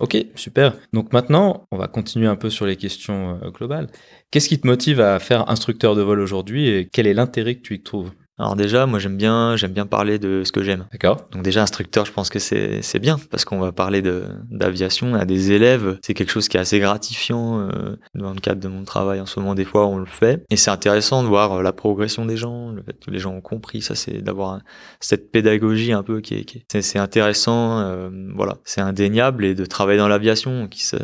Ok, 0.00 0.16
super. 0.34 0.76
Donc 0.92 1.12
maintenant, 1.12 1.66
on 1.70 1.76
va 1.78 1.86
continuer 1.86 2.26
un 2.26 2.34
peu 2.36 2.50
sur 2.50 2.66
les 2.66 2.76
questions 2.76 3.38
globales. 3.52 3.90
Qu'est-ce 4.30 4.48
qui 4.48 4.60
te 4.60 4.66
motive 4.66 5.00
à 5.00 5.20
faire 5.20 5.48
instructeur 5.48 5.94
de 5.94 6.02
vol 6.02 6.18
aujourd'hui 6.20 6.68
et 6.68 6.88
quel 6.92 7.06
est 7.06 7.14
l'intérêt 7.14 7.54
que 7.56 7.62
tu 7.62 7.74
y 7.74 7.82
trouves? 7.82 8.10
Alors 8.36 8.56
déjà, 8.56 8.84
moi 8.86 8.98
j'aime 8.98 9.16
bien, 9.16 9.54
j'aime 9.54 9.72
bien 9.72 9.86
parler 9.86 10.18
de 10.18 10.42
ce 10.44 10.50
que 10.50 10.60
j'aime. 10.62 10.86
D'accord. 10.90 11.22
Donc 11.30 11.44
déjà 11.44 11.62
instructeur, 11.62 12.04
je 12.04 12.10
pense 12.10 12.30
que 12.30 12.40
c'est 12.40 12.82
c'est 12.82 12.98
bien 12.98 13.16
parce 13.30 13.44
qu'on 13.44 13.60
va 13.60 13.70
parler 13.70 14.02
de 14.02 14.24
d'aviation 14.50 15.14
à 15.14 15.24
des 15.24 15.52
élèves. 15.52 15.98
C'est 16.04 16.14
quelque 16.14 16.32
chose 16.32 16.48
qui 16.48 16.56
est 16.56 16.60
assez 16.60 16.80
gratifiant 16.80 17.60
euh, 17.60 17.96
dans 18.16 18.32
le 18.34 18.40
cadre 18.40 18.60
de 18.60 18.66
mon 18.66 18.82
travail 18.82 19.20
en 19.20 19.26
ce 19.26 19.38
moment. 19.38 19.54
Des 19.54 19.64
fois, 19.64 19.86
on 19.86 19.98
le 19.98 20.06
fait 20.06 20.42
et 20.50 20.56
c'est 20.56 20.72
intéressant 20.72 21.22
de 21.22 21.28
voir 21.28 21.52
euh, 21.52 21.62
la 21.62 21.72
progression 21.72 22.26
des 22.26 22.36
gens, 22.36 22.70
le 22.72 22.82
fait 22.82 22.94
que 22.98 23.10
les 23.12 23.20
gens 23.20 23.32
ont 23.34 23.40
compris. 23.40 23.82
Ça, 23.82 23.94
c'est 23.94 24.20
d'avoir 24.20 24.54
un- 24.54 24.62
cette 24.98 25.30
pédagogie 25.30 25.92
un 25.92 26.02
peu 26.02 26.20
qui 26.20 26.34
est, 26.34 26.44
qui 26.44 26.58
est- 26.58 26.64
c'est, 26.72 26.82
c'est 26.82 26.98
intéressant. 26.98 27.78
euh, 27.82 28.10
voilà, 28.34 28.56
c'est 28.64 28.80
indéniable 28.80 29.44
et 29.44 29.54
de 29.54 29.64
travailler 29.64 29.98
dans 29.98 30.08
l'aviation, 30.08 30.66
qui 30.66 30.82
ça- 30.84 30.98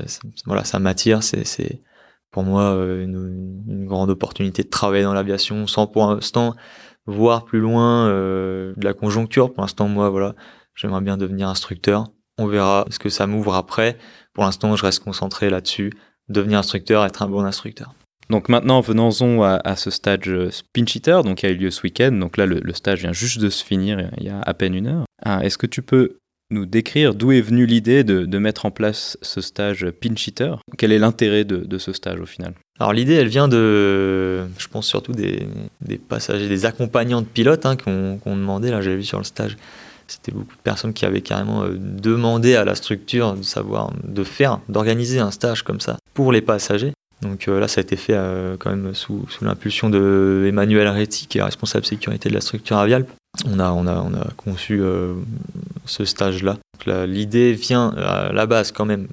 voilà, 0.46 0.64
ça 0.64 0.80
m'attire. 0.80 1.22
C'est 1.22 1.46
c'est 1.46 1.80
pour 2.32 2.42
moi 2.44 2.72
une, 2.74 3.62
une 3.68 3.86
grande 3.86 4.10
opportunité 4.10 4.62
de 4.64 4.68
travailler 4.68 5.02
dans 5.04 5.14
l'aviation 5.14 5.66
sans 5.66 5.86
pour 5.88 6.06
l'instant 6.10 6.54
voir 7.10 7.44
plus 7.44 7.60
loin 7.60 8.08
euh, 8.08 8.72
de 8.76 8.84
la 8.84 8.94
conjoncture. 8.94 9.52
Pour 9.52 9.62
l'instant, 9.62 9.88
moi, 9.88 10.08
voilà, 10.08 10.34
j'aimerais 10.74 11.00
bien 11.00 11.16
devenir 11.16 11.48
instructeur. 11.48 12.06
On 12.38 12.46
verra 12.46 12.86
ce 12.90 12.98
que 12.98 13.08
ça 13.08 13.26
m'ouvre 13.26 13.54
après. 13.54 13.98
Pour 14.32 14.44
l'instant, 14.44 14.74
je 14.76 14.82
reste 14.82 15.04
concentré 15.04 15.50
là-dessus. 15.50 15.92
Devenir 16.28 16.58
instructeur, 16.58 17.04
être 17.04 17.22
un 17.22 17.28
bon 17.28 17.44
instructeur. 17.44 17.94
Donc 18.30 18.48
maintenant, 18.48 18.80
venons-en 18.80 19.42
à, 19.42 19.76
ce 19.76 19.90
stage 19.90 20.28
euh, 20.28 20.50
Pinch 20.72 20.94
Eater, 20.94 21.24
donc 21.24 21.38
qui 21.38 21.46
a 21.46 21.50
eu 21.50 21.56
lieu 21.56 21.70
ce 21.70 21.82
week-end. 21.82 22.12
Donc 22.12 22.36
là, 22.36 22.46
le, 22.46 22.72
stage 22.72 23.00
vient 23.00 23.12
juste 23.12 23.40
de 23.40 23.50
se 23.50 23.64
finir 23.64 24.08
il 24.18 24.24
y 24.24 24.28
a 24.28 24.40
à 24.40 24.54
peine 24.54 24.74
une 24.74 24.86
heure. 24.86 25.04
Ah, 25.22 25.44
Est-ce 25.44 25.58
que 25.58 25.66
tu 25.66 25.82
peux 25.82 26.18
nous 26.50 26.64
décrire 26.64 27.14
d'où 27.14 27.32
est 27.32 27.40
venue 27.40 27.66
l'idée 27.66 28.04
de, 28.04 28.38
mettre 28.38 28.66
en 28.66 28.70
place 28.70 29.18
ce 29.22 29.40
stage 29.40 29.90
Pinch 30.00 30.28
Eater 30.28 30.62
Quel 30.78 30.92
est 30.92 30.98
l'intérêt 30.98 31.44
de 31.44 31.78
ce 31.78 31.92
stage 31.92 32.20
au 32.20 32.26
final? 32.26 32.54
Alors 32.80 32.94
l'idée, 32.94 33.14
elle 33.14 33.28
vient 33.28 33.46
de, 33.46 34.46
je 34.56 34.68
pense 34.68 34.86
surtout 34.86 35.12
des, 35.12 35.46
passagers, 36.08 36.48
des 36.48 36.64
accompagnants 36.64 37.20
de 37.20 37.26
pilotes 37.26 37.66
hein, 37.66 37.76
qui 37.76 37.90
là 37.90 38.80
j'avais 38.80 38.96
vu 38.96 39.04
sur 39.04 39.18
le 39.18 39.24
stage, 39.24 39.58
c'était 40.06 40.32
beaucoup 40.32 40.56
de 40.56 40.62
personnes 40.62 40.94
qui 40.94 41.04
avaient 41.04 41.20
carrément 41.20 41.62
euh, 41.62 41.76
demandé 41.78 42.56
à 42.56 42.64
la 42.64 42.74
structure 42.74 43.34
de 43.34 43.42
savoir, 43.42 43.90
de 44.02 44.24
faire, 44.24 44.60
d'organiser 44.70 45.20
un 45.20 45.30
stage 45.30 45.62
comme 45.62 45.78
ça 45.78 45.98
pour 46.14 46.32
les 46.32 46.40
passagers. 46.40 46.92
Donc 47.20 47.48
euh, 47.48 47.60
là, 47.60 47.68
ça 47.68 47.80
a 47.80 47.82
été 47.82 47.96
fait 47.96 48.14
euh, 48.14 48.56
quand 48.58 48.70
même 48.70 48.94
sous, 48.94 49.26
l'impulsion 49.42 49.90
de 49.90 50.46
Emmanuel 50.48 50.88
Réti, 50.88 51.26
qui 51.26 51.36
est 51.36 51.42
responsable 51.42 51.84
sécurité 51.84 52.30
de 52.30 52.34
la 52.34 52.40
structure 52.40 52.78
Avialp. 52.78 53.08
On 53.46 53.60
a, 53.60 53.70
on 53.72 53.86
a, 53.86 54.00
on 54.00 54.14
a 54.14 54.26
conçu 54.38 54.82
ce 55.84 56.04
stage-là. 56.04 56.56
L'idée 57.06 57.52
vient 57.52 57.90
à 57.90 58.32
la 58.32 58.46
base 58.46 58.72
quand 58.72 58.86
même 58.86 59.06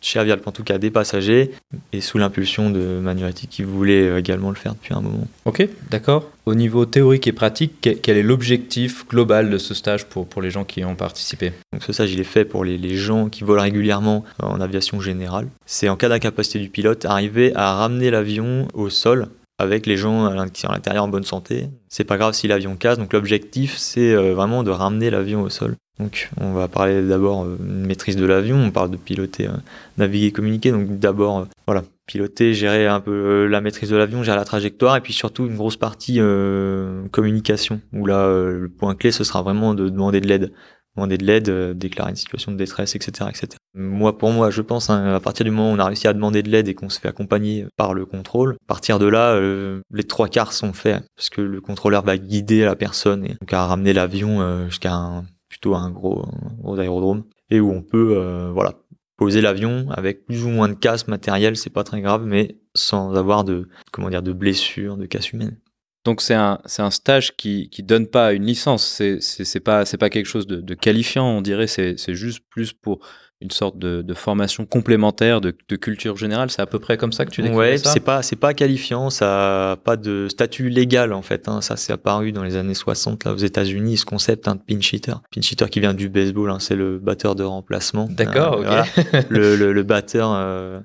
chez 0.00 0.18
Avialp, 0.18 0.46
en 0.46 0.52
tout 0.52 0.64
cas 0.64 0.78
des 0.78 0.90
passagers, 0.90 1.50
et 1.92 2.00
sous 2.00 2.18
l'impulsion 2.18 2.70
de 2.70 2.98
Manuati 3.00 3.46
qui 3.46 3.62
voulait 3.62 4.08
euh, 4.08 4.18
également 4.18 4.50
le 4.50 4.56
faire 4.56 4.74
depuis 4.74 4.94
un 4.94 5.00
moment. 5.00 5.26
Ok, 5.44 5.68
d'accord. 5.90 6.30
Au 6.46 6.54
niveau 6.54 6.86
théorique 6.86 7.26
et 7.26 7.32
pratique, 7.32 7.88
quel, 8.02 8.16
est 8.16 8.22
l'objectif 8.22 9.06
global 9.08 9.50
de 9.50 9.58
ce 9.58 9.74
stage 9.74 10.06
pour, 10.06 10.26
pour 10.26 10.42
les 10.42 10.50
gens 10.50 10.64
qui 10.64 10.80
y 10.80 10.84
ont 10.84 10.96
participé? 10.96 11.52
Donc 11.72 11.82
ce 11.82 11.92
stage, 11.92 12.12
il 12.12 12.20
est 12.20 12.24
fait 12.24 12.44
pour 12.44 12.64
les, 12.64 12.78
les 12.78 12.96
gens 12.96 13.28
qui 13.28 13.44
volent 13.44 13.62
régulièrement 13.62 14.24
en 14.42 14.60
aviation 14.60 15.00
générale. 15.00 15.48
C'est 15.66 15.88
en 15.88 15.96
cas 15.96 16.08
d'incapacité 16.08 16.58
du 16.58 16.70
pilote, 16.70 17.04
arriver 17.04 17.52
à 17.54 17.74
ramener 17.74 18.10
l'avion 18.10 18.68
au 18.74 18.90
sol 18.90 19.28
avec 19.58 19.86
les 19.86 19.98
gens 19.98 20.30
l'in- 20.30 20.48
qui 20.48 20.62
sont 20.62 20.68
à 20.68 20.72
l'intérieur 20.72 21.04
en 21.04 21.08
bonne 21.08 21.24
santé. 21.24 21.68
C'est 21.90 22.04
pas 22.04 22.16
grave 22.16 22.32
si 22.32 22.48
l'avion 22.48 22.76
casse, 22.76 22.98
donc 22.98 23.12
l'objectif, 23.12 23.76
c'est 23.76 24.12
euh, 24.14 24.32
vraiment 24.34 24.62
de 24.62 24.70
ramener 24.70 25.10
l'avion 25.10 25.42
au 25.42 25.50
sol. 25.50 25.76
Donc 26.00 26.30
on 26.40 26.52
va 26.52 26.66
parler 26.66 27.02
d'abord 27.02 27.44
euh, 27.44 27.56
de 27.58 27.86
maîtrise 27.86 28.16
de 28.16 28.24
l'avion, 28.24 28.56
on 28.56 28.70
parle 28.70 28.90
de 28.90 28.96
piloter, 28.96 29.48
euh, 29.48 29.52
naviguer, 29.98 30.32
communiquer. 30.32 30.72
Donc 30.72 30.98
d'abord, 30.98 31.40
euh, 31.40 31.44
voilà, 31.66 31.84
piloter, 32.06 32.54
gérer 32.54 32.86
un 32.86 33.00
peu 33.00 33.12
euh, 33.12 33.46
la 33.46 33.60
maîtrise 33.60 33.90
de 33.90 33.96
l'avion, 33.96 34.22
gérer 34.22 34.38
la 34.38 34.44
trajectoire, 34.44 34.96
et 34.96 35.00
puis 35.00 35.12
surtout 35.12 35.46
une 35.46 35.56
grosse 35.56 35.76
partie 35.76 36.16
euh, 36.18 37.06
communication, 37.12 37.80
où 37.92 38.06
là, 38.06 38.24
euh, 38.24 38.60
le 38.60 38.68
point 38.68 38.94
clé, 38.94 39.10
ce 39.10 39.24
sera 39.24 39.42
vraiment 39.42 39.74
de 39.74 39.88
demander 39.88 40.20
de 40.20 40.26
l'aide 40.26 40.52
demander 40.96 41.18
de 41.18 41.24
l'aide, 41.24 41.48
euh, 41.48 41.72
déclarer 41.74 42.10
une 42.10 42.16
situation 42.16 42.52
de 42.52 42.56
détresse, 42.56 42.96
etc., 42.96 43.28
etc. 43.28 43.48
Moi, 43.74 44.18
pour 44.18 44.30
moi, 44.30 44.50
je 44.50 44.60
pense, 44.60 44.90
hein, 44.90 45.14
à 45.14 45.20
partir 45.20 45.44
du 45.44 45.50
moment 45.50 45.70
où 45.70 45.74
on 45.74 45.78
a 45.78 45.84
réussi 45.84 46.08
à 46.08 46.12
demander 46.12 46.42
de 46.42 46.50
l'aide 46.50 46.68
et 46.68 46.74
qu'on 46.74 46.88
se 46.88 46.98
fait 46.98 47.08
accompagner 47.08 47.66
par 47.76 47.94
le 47.94 48.06
contrôle, 48.06 48.56
à 48.64 48.66
partir 48.66 48.98
de 48.98 49.06
là, 49.06 49.34
euh, 49.34 49.80
les 49.92 50.04
trois 50.04 50.28
quarts 50.28 50.52
sont 50.52 50.72
faits, 50.72 51.04
parce 51.16 51.30
que 51.30 51.40
le 51.40 51.60
contrôleur 51.60 52.04
va 52.04 52.18
guider 52.18 52.64
la 52.64 52.74
personne 52.74 53.24
et 53.24 53.36
donc 53.40 53.52
à 53.52 53.66
ramener 53.66 53.92
l'avion 53.92 54.40
euh, 54.40 54.66
jusqu'à 54.66 54.92
un, 54.92 55.24
plutôt 55.50 55.74
un 55.74 55.90
gros, 55.90 56.24
gros 56.58 56.78
aérodrome, 56.78 57.24
et 57.50 57.60
où 57.60 57.70
on 57.70 57.82
peut, 57.82 58.16
euh, 58.16 58.50
voilà, 58.52 58.78
poser 59.18 59.42
l'avion 59.42 59.90
avec 59.90 60.24
plus 60.24 60.44
ou 60.44 60.48
moins 60.48 60.68
de 60.68 60.74
casse 60.74 61.06
matériel, 61.08 61.56
c'est 61.56 61.68
pas 61.68 61.84
très 61.84 62.00
grave, 62.00 62.24
mais 62.24 62.56
sans 62.74 63.14
avoir 63.14 63.44
de, 63.44 63.68
comment 63.92 64.08
dire, 64.08 64.22
de 64.22 64.32
blessures, 64.32 64.96
de 64.96 65.04
casse 65.04 65.32
humaine. 65.32 65.58
Donc 66.06 66.22
c'est 66.22 66.34
un, 66.34 66.62
c'est 66.64 66.80
un 66.80 66.90
stage 66.90 67.36
qui 67.36 67.68
qui 67.68 67.82
donne 67.82 68.06
pas 68.06 68.32
une 68.32 68.46
licence, 68.46 68.86
c'est 68.86 69.20
c'est 69.20 69.44
c'est 69.44 69.60
pas 69.60 69.84
c'est 69.84 69.98
pas 69.98 70.08
quelque 70.08 70.24
chose 70.24 70.46
de, 70.46 70.62
de 70.62 70.74
qualifiant, 70.74 71.26
on 71.26 71.42
dirait, 71.42 71.66
c'est 71.66 71.98
c'est 71.98 72.14
juste 72.14 72.40
plus 72.48 72.72
pour 72.72 73.06
une 73.42 73.50
sorte 73.50 73.78
de, 73.78 74.02
de 74.02 74.14
formation 74.14 74.66
complémentaire 74.66 75.40
de, 75.40 75.54
de 75.68 75.76
culture 75.76 76.16
générale. 76.16 76.50
C'est 76.50 76.60
à 76.62 76.66
peu 76.66 76.78
près 76.78 76.96
comme 76.98 77.12
ça 77.12 77.24
que 77.24 77.30
tu 77.30 77.40
décris 77.42 77.56
Ouais, 77.56 77.78
ça? 77.78 77.90
c'est 77.90 78.00
pas 78.00 78.22
c'est 78.22 78.36
pas 78.36 78.52
qualifiant, 78.54 79.08
ça 79.10 79.72
a 79.72 79.76
pas 79.76 79.96
de 79.96 80.28
statut 80.28 80.68
légal 80.68 81.12
en 81.12 81.22
fait. 81.22 81.48
Hein. 81.48 81.60
Ça 81.60 81.76
c'est 81.76 81.92
apparu 81.92 82.32
dans 82.32 82.42
les 82.44 82.56
années 82.56 82.74
60 82.74 83.24
là 83.24 83.32
aux 83.32 83.36
États-Unis 83.38 83.96
ce 83.96 84.04
concept 84.04 84.46
hein, 84.48 84.56
de 84.56 84.60
pinch 84.60 84.92
hitter. 84.92 85.14
Pinch 85.34 85.50
hitter 85.52 85.66
qui 85.70 85.80
vient 85.80 85.94
du 85.94 86.08
baseball, 86.08 86.50
hein, 86.50 86.58
c'est 86.60 86.76
le 86.76 86.98
batteur 86.98 87.34
de 87.34 87.42
remplacement. 87.44 88.06
D'accord, 88.10 88.54
Euh, 88.54 88.58
ok. 88.58 88.66
voilà. 88.66 88.84
le, 89.30 89.56
le, 89.56 89.72
le 89.72 89.82
batteur. 89.82 90.32
euh, 90.34 90.78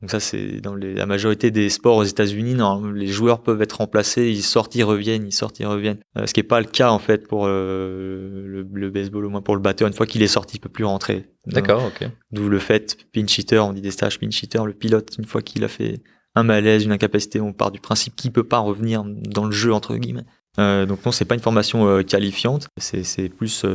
donc 0.00 0.10
ça 0.10 0.20
c'est 0.20 0.60
dans 0.60 0.74
les, 0.74 0.94
la 0.94 1.04
majorité 1.04 1.50
des 1.50 1.68
sports 1.68 1.96
aux 1.96 2.04
États-Unis. 2.04 2.54
Non, 2.54 2.90
les 2.90 3.06
joueurs 3.06 3.42
peuvent 3.42 3.60
être 3.60 3.78
remplacés, 3.78 4.30
ils 4.30 4.42
sortent, 4.42 4.74
ils 4.74 4.82
reviennent, 4.82 5.26
ils 5.26 5.32
sortent, 5.32 5.60
ils 5.60 5.66
reviennent. 5.66 5.98
Euh, 6.16 6.26
ce 6.26 6.32
qui 6.32 6.40
est 6.40 6.44
pas 6.44 6.60
le 6.60 6.66
cas 6.66 6.90
en 6.90 6.98
fait 6.98 7.28
pour 7.28 7.44
euh, 7.46 8.44
le, 8.46 8.66
le 8.72 8.90
baseball, 8.90 9.26
au 9.26 9.30
moins 9.30 9.42
pour 9.42 9.56
le 9.56 9.60
batteur. 9.60 9.88
Une 9.88 9.94
fois 9.94 10.06
qu'il 10.06 10.22
est 10.22 10.26
sorti, 10.28 10.56
il 10.56 10.60
peut 10.60 10.70
plus 10.70 10.84
rentrer. 10.84 11.26
D'accord, 11.46 11.84
ok. 11.84 12.08
D'où 12.32 12.48
le 12.48 12.58
fait, 12.58 12.96
pinch 13.12 13.36
hitter, 13.38 13.58
on 13.58 13.72
dit 13.72 13.82
des 13.82 13.90
stages 13.90 14.18
pinch 14.18 14.42
hitter, 14.42 14.62
le 14.64 14.72
pilote, 14.72 15.10
une 15.18 15.26
fois 15.26 15.42
qu'il 15.42 15.64
a 15.64 15.68
fait 15.68 16.00
un 16.34 16.44
malaise, 16.44 16.84
une 16.84 16.92
incapacité, 16.92 17.40
on 17.40 17.52
part 17.52 17.70
du 17.70 17.80
principe 17.80 18.16
qu'il 18.16 18.32
peut 18.32 18.44
pas 18.44 18.58
revenir 18.58 19.04
dans 19.04 19.44
le 19.44 19.52
jeu, 19.52 19.72
entre 19.74 19.96
guillemets. 19.96 20.24
Euh, 20.58 20.86
donc 20.86 21.04
non, 21.04 21.12
c'est 21.12 21.24
pas 21.26 21.34
une 21.34 21.40
formation 21.40 22.02
qualifiante, 22.04 22.68
c'est 22.78 23.04
c'est 23.04 23.28
plus 23.28 23.66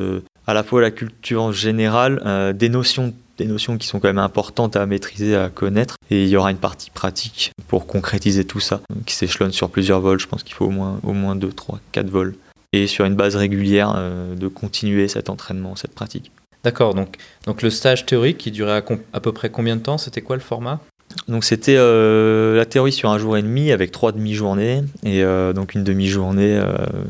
à 0.47 0.53
la 0.53 0.63
fois 0.63 0.81
la 0.81 0.91
culture 0.91 1.51
générale, 1.51 2.53
des 2.57 2.69
notions 2.69 3.13
des 3.37 3.45
notions 3.45 3.77
qui 3.77 3.87
sont 3.87 3.99
quand 3.99 4.07
même 4.07 4.17
importantes 4.17 4.75
à 4.75 4.85
maîtriser, 4.85 5.35
à 5.35 5.49
connaître, 5.49 5.97
et 6.09 6.23
il 6.23 6.29
y 6.29 6.37
aura 6.37 6.51
une 6.51 6.57
partie 6.57 6.89
pratique 6.89 7.51
pour 7.67 7.87
concrétiser 7.87 8.45
tout 8.45 8.59
ça, 8.59 8.81
qui 9.05 9.15
s'échelonne 9.15 9.51
sur 9.51 9.69
plusieurs 9.69 10.01
vols, 10.01 10.19
je 10.19 10.27
pense 10.27 10.43
qu'il 10.43 10.53
faut 10.53 10.65
au 10.65 10.71
moins, 10.71 10.99
au 11.03 11.13
moins 11.13 11.35
2, 11.35 11.51
3, 11.51 11.79
4 11.91 12.09
vols, 12.09 12.35
et 12.73 12.87
sur 12.87 13.05
une 13.05 13.15
base 13.15 13.35
régulière 13.35 13.93
euh, 13.95 14.35
de 14.35 14.47
continuer 14.47 15.07
cet 15.07 15.29
entraînement, 15.29 15.75
cette 15.75 15.93
pratique. 15.93 16.31
D'accord, 16.63 16.93
donc, 16.93 17.17
donc 17.45 17.61
le 17.61 17.69
stage 17.69 18.05
théorique 18.05 18.37
qui 18.37 18.51
durait 18.51 18.83
à, 19.13 19.19
peu 19.19 19.31
près 19.31 19.49
combien 19.49 19.75
de 19.75 19.81
temps? 19.81 19.97
C'était 19.97 20.21
quoi 20.21 20.35
le 20.35 20.41
format? 20.41 20.79
Donc 21.27 21.43
c'était 21.43 21.75
euh, 21.77 22.57
la 22.57 22.65
théorie 22.65 22.91
sur 22.91 23.11
un 23.11 23.19
jour 23.19 23.37
et 23.37 23.43
demi 23.43 23.71
avec 23.71 23.91
trois 23.91 24.11
demi-journées. 24.11 24.83
Et 25.03 25.23
euh, 25.23 25.53
donc 25.53 25.75
une 25.75 25.83
demi-journée 25.83 26.59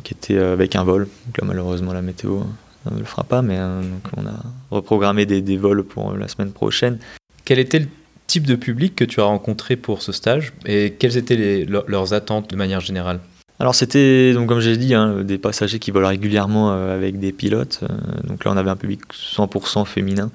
qui 0.03 0.13
était 0.13 0.37
avec 0.37 0.75
un 0.75 0.83
vol. 0.83 1.07
Donc 1.25 1.37
là 1.37 1.45
malheureusement 1.47 1.93
la 1.93 2.01
météo 2.01 2.41
ne 2.91 2.99
le 2.99 3.05
fera 3.05 3.23
pas, 3.23 3.41
mais 3.41 3.57
euh, 3.57 3.81
donc 3.81 4.01
on 4.17 4.25
a 4.27 4.33
reprogrammé 4.71 5.25
des, 5.25 5.41
des 5.41 5.57
vols 5.57 5.83
pour 5.83 6.11
euh, 6.11 6.17
la 6.17 6.27
semaine 6.27 6.51
prochaine. 6.51 6.97
Quel 7.45 7.59
était 7.59 7.79
le 7.79 7.87
type 8.27 8.45
de 8.47 8.55
public 8.55 8.95
que 8.95 9.03
tu 9.05 9.21
as 9.21 9.25
rencontré 9.25 9.75
pour 9.75 10.01
ce 10.01 10.11
stage 10.11 10.53
et 10.65 10.93
quelles 10.97 11.17
étaient 11.17 11.35
les- 11.35 11.65
leurs 11.65 12.13
attentes 12.13 12.49
de 12.49 12.55
manière 12.55 12.79
générale? 12.81 13.19
Alors 13.59 13.73
c'était 13.75 14.33
donc 14.33 14.49
comme 14.49 14.59
j'ai 14.59 14.75
dit 14.77 14.93
hein, 14.93 15.23
des 15.23 15.37
passagers 15.37 15.79
qui 15.79 15.91
volent 15.91 16.09
régulièrement 16.09 16.73
euh, 16.73 16.93
avec 16.95 17.19
des 17.19 17.31
pilotes. 17.31 17.83
donc 18.25 18.43
là 18.43 18.51
on 18.51 18.57
avait 18.57 18.69
un 18.71 18.75
public 18.75 19.01
100% 19.13 19.85
féminin. 19.85 20.29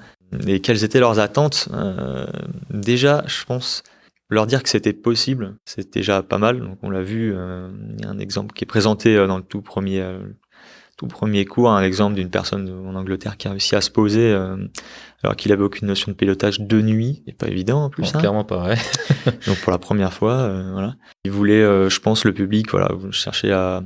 Et 0.47 0.61
quelles 0.61 0.83
étaient 0.85 1.01
leurs 1.01 1.19
attentes? 1.19 1.67
Euh, 1.73 2.25
Déjà 2.71 3.23
je 3.27 3.43
pense 3.45 3.83
leur 4.29 4.47
dire 4.47 4.63
que 4.63 4.69
c'était 4.69 4.93
possible, 4.93 5.55
c'est 5.65 5.93
déjà 5.93 6.23
pas 6.23 6.37
mal. 6.37 6.61
Donc 6.61 6.77
on 6.83 6.89
l'a 6.89 7.01
vu, 7.01 7.33
euh, 7.35 7.67
il 7.97 8.01
y 8.05 8.07
a 8.07 8.09
un 8.09 8.17
exemple 8.17 8.53
qui 8.55 8.63
est 8.63 8.65
présenté 8.65 9.15
dans 9.27 9.37
le 9.37 9.43
tout 9.43 9.61
premier, 9.61 9.99
tout 11.01 11.07
premier 11.07 11.45
cours, 11.45 11.71
un 11.71 11.81
exemple 11.81 12.13
d'une 12.13 12.29
personne 12.29 12.69
en 12.69 12.93
Angleterre 12.93 13.35
qui 13.35 13.47
a 13.47 13.51
réussi 13.51 13.75
à 13.75 13.81
se 13.81 13.89
poser 13.89 14.31
euh, 14.31 14.55
alors 15.23 15.35
qu'il 15.35 15.51
avait 15.51 15.63
aucune 15.63 15.87
notion 15.87 16.11
de 16.11 16.15
pilotage 16.15 16.59
de 16.59 16.79
nuit. 16.79 17.23
C'est 17.25 17.35
pas 17.35 17.47
évident 17.47 17.85
en 17.85 17.89
plus. 17.89 18.03
Bon, 18.03 18.17
hein. 18.17 18.19
Clairement 18.19 18.43
pas, 18.43 18.67
ouais. 18.67 18.75
Donc 19.47 19.57
pour 19.61 19.71
la 19.71 19.79
première 19.79 20.13
fois, 20.13 20.33
euh, 20.33 20.69
voilà. 20.73 20.93
Il 21.25 21.31
voulait, 21.31 21.63
euh, 21.63 21.89
je 21.89 21.99
pense, 21.99 22.23
le 22.23 22.33
public, 22.33 22.69
voilà, 22.69 22.91
chercher 23.09 23.51
à 23.51 23.81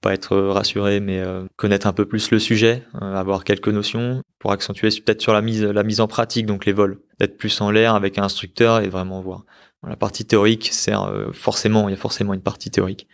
pas 0.00 0.14
être 0.14 0.34
rassuré, 0.34 0.98
mais 0.98 1.22
connaître 1.56 1.86
un 1.86 1.92
peu 1.92 2.06
plus 2.06 2.30
le 2.30 2.38
sujet, 2.38 2.84
avoir 2.98 3.44
quelques 3.44 3.68
notions 3.68 4.22
pour 4.38 4.50
accentuer 4.50 4.88
peut-être 4.88 5.20
sur 5.20 5.34
la 5.34 5.42
mise, 5.42 5.62
la 5.62 5.82
mise 5.82 6.00
en 6.00 6.08
pratique, 6.08 6.46
donc 6.46 6.64
les 6.64 6.72
vols, 6.72 7.00
d'être 7.18 7.36
plus 7.36 7.60
en 7.60 7.70
l'air 7.70 7.94
avec 7.94 8.16
un 8.16 8.22
instructeur 8.22 8.80
et 8.80 8.88
vraiment 8.88 9.20
voir. 9.20 9.44
La 9.86 9.96
partie 9.96 10.24
théorique 10.24 10.70
sert 10.72 11.12
forcément, 11.34 11.86
il 11.90 11.92
y 11.92 11.94
a 11.94 11.98
forcément 11.98 12.32
une 12.32 12.40
partie 12.40 12.70
théorique, 12.70 13.08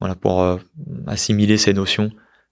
voilà, 0.00 0.16
pour 0.16 0.44
assimiler 1.06 1.58
ces 1.58 1.74
notions 1.74 2.10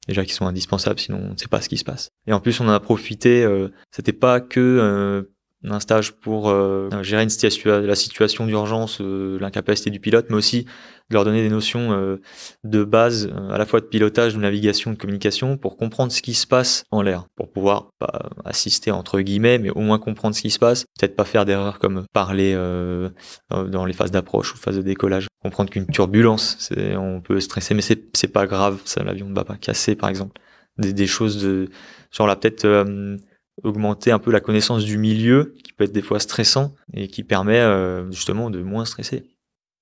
déjà 0.09 0.25
qui 0.25 0.33
sont 0.33 0.47
indispensables, 0.47 0.99
sinon 1.01 1.21
on 1.23 1.33
ne 1.33 1.37
sait 1.37 1.49
pas 1.49 1.61
ce 1.61 1.69
qui 1.69 1.77
se 1.77 1.85
passe. 1.85 2.09
Et 2.27 2.33
en 2.33 2.41
plus, 2.41 2.61
on 2.61 2.69
en 2.69 2.73
a 2.73 2.81
profité. 2.81 3.45
Euh, 3.45 3.69
C'était 3.91 4.13
pas 4.13 4.41
que 4.41 4.61
euh, 4.61 5.34
un 5.65 5.81
stage 5.81 6.13
pour 6.13 6.49
euh, 6.49 6.91
gérer 7.03 7.23
une 7.23 7.31
situation, 7.31 7.81
la 7.81 7.95
situation 7.95 8.47
d'urgence, 8.47 9.01
euh, 9.01 9.39
l'incapacité 9.41 9.91
du 9.91 10.01
pilote, 10.01 10.27
mais 10.29 10.37
aussi 10.37 10.65
de 11.11 11.15
leur 11.15 11.25
donner 11.25 11.43
des 11.43 11.49
notions 11.49 11.93
euh, 11.93 12.21
de 12.65 12.85
base, 12.85 13.31
à 13.51 13.59
la 13.59 13.67
fois 13.67 13.81
de 13.81 13.87
pilotage, 13.87 14.35
de 14.35 14.41
navigation, 14.41 14.91
de 14.91 14.97
communication, 14.97 15.57
pour 15.57 15.77
comprendre 15.77 16.13
ce 16.13 16.23
qui 16.23 16.35
se 16.35 16.47
passe 16.47 16.85
en 16.91 17.03
l'air, 17.03 17.27
pour 17.37 17.51
pouvoir 17.51 17.91
pas 17.99 18.31
assister 18.45 18.91
entre 18.91 19.21
guillemets, 19.21 19.59
mais 19.59 19.71
au 19.71 19.81
moins 19.81 19.99
comprendre 19.99 20.35
ce 20.35 20.43
qui 20.43 20.51
se 20.51 20.59
passe, 20.59 20.85
peut-être 20.99 21.17
pas 21.17 21.25
faire 21.25 21.45
d'erreurs 21.45 21.79
comme 21.79 22.05
parler 22.13 22.55
dans 23.51 23.85
les 23.85 23.93
phases 23.93 24.11
d'approche 24.11 24.55
ou 24.55 24.57
phases 24.57 24.77
de 24.77 24.83
décollage, 24.83 25.29
comprendre 25.43 25.71
qu'une 25.71 25.87
turbulence, 25.87 26.71
on 26.97 27.21
peut 27.21 27.41
stresser, 27.41 27.75
mais 27.75 27.83
c'est, 27.83 28.33
pas 28.33 28.47
grave, 28.47 28.81
l'avion 29.05 29.29
ne 29.29 29.35
va 29.35 29.45
pas 29.45 29.57
casser 29.57 29.97
par 29.97 30.09
exemple, 30.09 30.41
des, 30.79 30.93
des 30.93 31.07
choses 31.07 31.43
de 31.43 31.69
genre 32.11 32.27
là 32.27 32.37
peut-être 32.37 32.67
augmenter 33.63 34.11
un 34.11 34.19
peu 34.19 34.31
la 34.31 34.41
connaissance 34.41 34.85
du 34.85 34.99
milieu, 34.99 35.55
qui 35.63 35.73
peut 35.73 35.85
être 35.85 35.93
des 35.93 36.03
fois 36.03 36.19
stressant 36.21 36.75
et 36.93 37.09
qui 37.09 37.23
permet 37.23 37.61
euh, 37.61 38.11
justement 38.11 38.51
de 38.51 38.63
moins 38.63 38.85
stresser. 38.85 39.25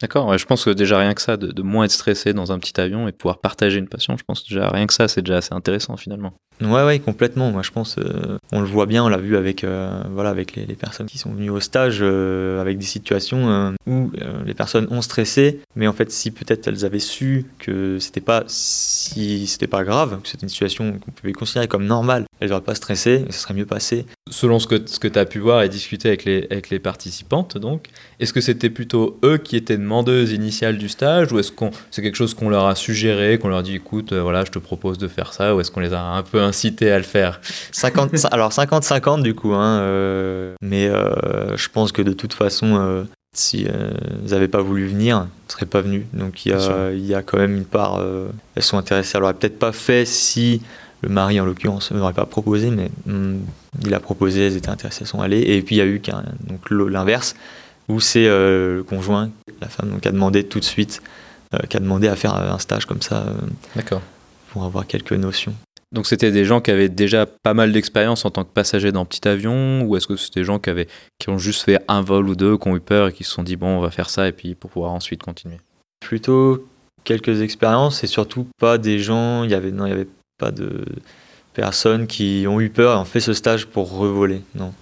D'accord, 0.00 0.36
je 0.36 0.44
pense 0.46 0.64
que 0.64 0.70
déjà 0.70 0.98
rien 0.98 1.14
que 1.14 1.22
ça, 1.22 1.36
de, 1.36 1.62
moins 1.62 1.84
être 1.84 1.92
stressé 1.92 2.32
dans 2.32 2.50
un 2.50 2.58
petit 2.58 2.78
avion 2.80 3.06
et 3.06 3.12
pouvoir 3.12 3.40
partager 3.40 3.78
une 3.78 3.88
passion, 3.88 4.16
je 4.16 4.24
pense 4.24 4.44
déjà 4.44 4.68
rien 4.68 4.88
que 4.88 4.94
ça, 4.94 5.06
c'est 5.06 5.22
déjà 5.22 5.36
assez 5.36 5.54
intéressant 5.54 5.96
finalement. 5.96 6.34
Ouais, 6.64 6.84
ouais, 6.84 6.98
complètement. 6.98 7.50
Moi, 7.50 7.62
je 7.62 7.70
pense, 7.70 7.96
euh, 7.98 8.38
on 8.52 8.60
le 8.60 8.66
voit 8.66 8.86
bien, 8.86 9.04
on 9.04 9.08
l'a 9.08 9.18
vu 9.18 9.36
avec, 9.36 9.64
euh, 9.64 10.02
voilà, 10.10 10.30
avec 10.30 10.54
les, 10.54 10.66
personnes 10.74 11.06
qui 11.06 11.18
sont 11.18 11.30
venues 11.30 11.50
au 11.50 11.60
stage, 11.60 11.98
euh, 12.00 12.60
avec 12.60 12.78
des 12.78 12.86
situations 12.86 13.74
où 13.86 14.10
les 14.44 14.54
personnes 14.54 14.86
ont 14.90 15.02
stressé, 15.02 15.60
mais 15.76 15.86
en 15.86 15.92
fait, 15.92 16.10
si 16.10 16.30
peut-être 16.30 16.66
elles 16.68 16.84
avaient 16.84 16.98
su 16.98 17.46
que 17.58 17.98
c'était 17.98 18.20
pas 18.20 18.44
si 18.46 19.46
c'était 19.46 19.66
pas 19.66 19.84
grave, 19.84 20.20
que 20.22 20.28
c'était 20.28 20.42
une 20.42 20.48
situation 20.48 20.98
qu'on 20.98 21.10
pouvait 21.10 21.32
considérer 21.32 21.68
comme 21.68 21.86
normale, 21.86 22.24
elles 22.40 22.50
n'auraient 22.50 22.62
pas 22.62 22.74
stressé, 22.74 23.24
ça 23.30 23.38
serait 23.38 23.54
mieux 23.54 23.66
passé. 23.66 24.06
Selon 24.30 24.58
ce 24.58 24.66
que, 24.66 24.80
ce 24.86 24.98
que 24.98 25.08
tu 25.08 25.18
as 25.18 25.26
pu 25.26 25.38
voir 25.38 25.62
et 25.62 25.68
discuter 25.68 26.08
avec 26.08 26.24
les, 26.24 26.46
avec 26.50 26.70
les 26.70 26.78
participantes, 26.78 27.58
donc, 27.58 27.88
est-ce 28.18 28.32
que 28.32 28.40
c'était 28.40 28.70
plutôt 28.70 29.18
eux 29.24 29.38
qui 29.38 29.56
étaient 29.56 29.76
demandeuses 29.76 30.32
initiales 30.32 30.78
du 30.78 30.88
stage, 30.88 31.32
ou 31.32 31.38
est-ce 31.38 31.52
qu'on 31.52 31.70
c'est 31.90 32.02
quelque 32.02 32.16
chose 32.16 32.34
qu'on 32.34 32.48
leur 32.48 32.66
a 32.66 32.74
suggéré, 32.74 33.38
qu'on 33.38 33.48
leur 33.48 33.62
dit, 33.62 33.76
écoute, 33.76 34.12
voilà, 34.12 34.44
je 34.44 34.50
te 34.50 34.58
propose 34.58 34.98
de 34.98 35.08
faire 35.08 35.32
ça, 35.32 35.54
ou 35.54 35.60
est-ce 35.60 35.70
qu'on 35.70 35.80
les 35.80 35.92
a 35.92 36.02
un 36.02 36.22
peu 36.22 36.40
incité 36.52 36.92
à 36.92 36.98
le 36.98 37.04
faire 37.04 37.40
50, 37.72 38.26
Alors 38.30 38.50
50-50 38.50 39.22
du 39.22 39.34
coup, 39.34 39.54
hein, 39.54 39.78
euh, 39.80 40.54
mais 40.60 40.86
euh, 40.86 41.56
je 41.56 41.68
pense 41.70 41.92
que 41.92 42.02
de 42.02 42.12
toute 42.12 42.34
façon, 42.34 42.76
euh, 42.76 43.04
si 43.34 43.64
elles 43.64 44.30
n'avaient 44.30 44.48
pas 44.48 44.60
voulu 44.60 44.86
venir, 44.86 45.16
elles 45.16 45.22
ne 45.22 45.52
seraient 45.52 45.66
pas 45.66 45.80
venues. 45.80 46.06
Donc 46.12 46.44
il 46.44 46.52
y, 46.52 47.06
y 47.06 47.14
a 47.14 47.22
quand 47.22 47.38
même 47.38 47.56
une 47.56 47.64
part, 47.64 48.04
elles 48.54 48.62
sont 48.62 48.76
intéressées. 48.76 49.12
Elles 49.14 49.22
l'auraient 49.22 49.34
peut-être 49.34 49.58
pas 49.58 49.72
fait 49.72 50.04
si 50.04 50.60
le 51.00 51.08
mari 51.08 51.40
en 51.40 51.46
l'occurrence 51.46 51.90
ne 51.90 51.98
l'aurait 51.98 52.12
pas 52.12 52.26
proposé, 52.26 52.70
mais 52.70 52.90
hmm, 53.06 53.38
il 53.82 53.94
a 53.94 54.00
proposé, 54.00 54.46
elles 54.46 54.56
étaient 54.56 54.68
intéressées, 54.68 55.00
elles 55.02 55.08
sont 55.08 55.22
allées. 55.22 55.40
Et 55.40 55.62
puis 55.62 55.76
il 55.76 55.78
y 55.78 55.82
a 55.82 55.86
eu 55.86 56.02
donc 56.46 56.70
l'inverse, 56.70 57.34
où 57.88 57.98
c'est 57.98 58.26
le 58.26 58.84
conjoint, 58.86 59.30
la 59.62 59.68
femme, 59.68 59.88
donc, 59.88 60.02
qui 60.02 60.08
a 60.08 60.12
demandé 60.12 60.44
tout 60.44 60.60
de 60.60 60.64
suite, 60.64 61.00
qui 61.70 61.76
a 61.78 61.80
demandé 61.80 62.08
à 62.08 62.16
faire 62.16 62.34
un 62.34 62.58
stage 62.58 62.84
comme 62.84 63.02
ça. 63.02 63.24
D'accord. 63.74 64.02
Pour 64.50 64.64
avoir 64.64 64.86
quelques 64.86 65.12
notions. 65.12 65.54
Donc 65.92 66.06
c'était 66.06 66.30
des 66.30 66.44
gens 66.44 66.60
qui 66.60 66.70
avaient 66.70 66.88
déjà 66.88 67.26
pas 67.26 67.52
mal 67.52 67.70
d'expérience 67.70 68.24
en 68.24 68.30
tant 68.30 68.44
que 68.44 68.52
passagers 68.52 68.92
dans 68.92 69.04
petit 69.04 69.28
avion 69.28 69.82
ou 69.82 69.96
est-ce 69.96 70.06
que 70.06 70.16
c'était 70.16 70.40
des 70.40 70.44
gens 70.44 70.58
qui, 70.58 70.70
avaient, 70.70 70.88
qui 71.18 71.28
ont 71.28 71.38
juste 71.38 71.62
fait 71.62 71.80
un 71.86 72.00
vol 72.00 72.28
ou 72.28 72.34
deux, 72.34 72.56
qui 72.56 72.68
ont 72.68 72.76
eu 72.76 72.80
peur 72.80 73.08
et 73.08 73.12
qui 73.12 73.24
se 73.24 73.30
sont 73.30 73.42
dit 73.42 73.56
bon 73.56 73.76
on 73.76 73.80
va 73.80 73.90
faire 73.90 74.08
ça 74.08 74.26
et 74.26 74.32
puis 74.32 74.54
pour 74.54 74.70
pouvoir 74.70 74.92
ensuite 74.92 75.22
continuer? 75.22 75.58
Plutôt 76.00 76.66
quelques 77.04 77.42
expériences 77.42 78.04
et 78.04 78.06
surtout 78.06 78.46
pas 78.58 78.78
des 78.78 78.98
gens, 78.98 79.44
il 79.44 79.50
y 79.50 79.54
avait, 79.54 79.70
non, 79.70 79.86
il 79.86 79.90
y 79.90 79.92
avait 79.92 80.08
pas 80.38 80.50
de 80.50 80.84
personnes 81.52 82.06
qui 82.06 82.46
ont 82.48 82.60
eu 82.60 82.70
peur 82.70 82.96
et 82.96 83.00
ont 83.00 83.04
fait 83.04 83.20
ce 83.20 83.32
stage 83.32 83.66
pour 83.66 83.96
revoler, 83.96 84.42
non. 84.54 84.72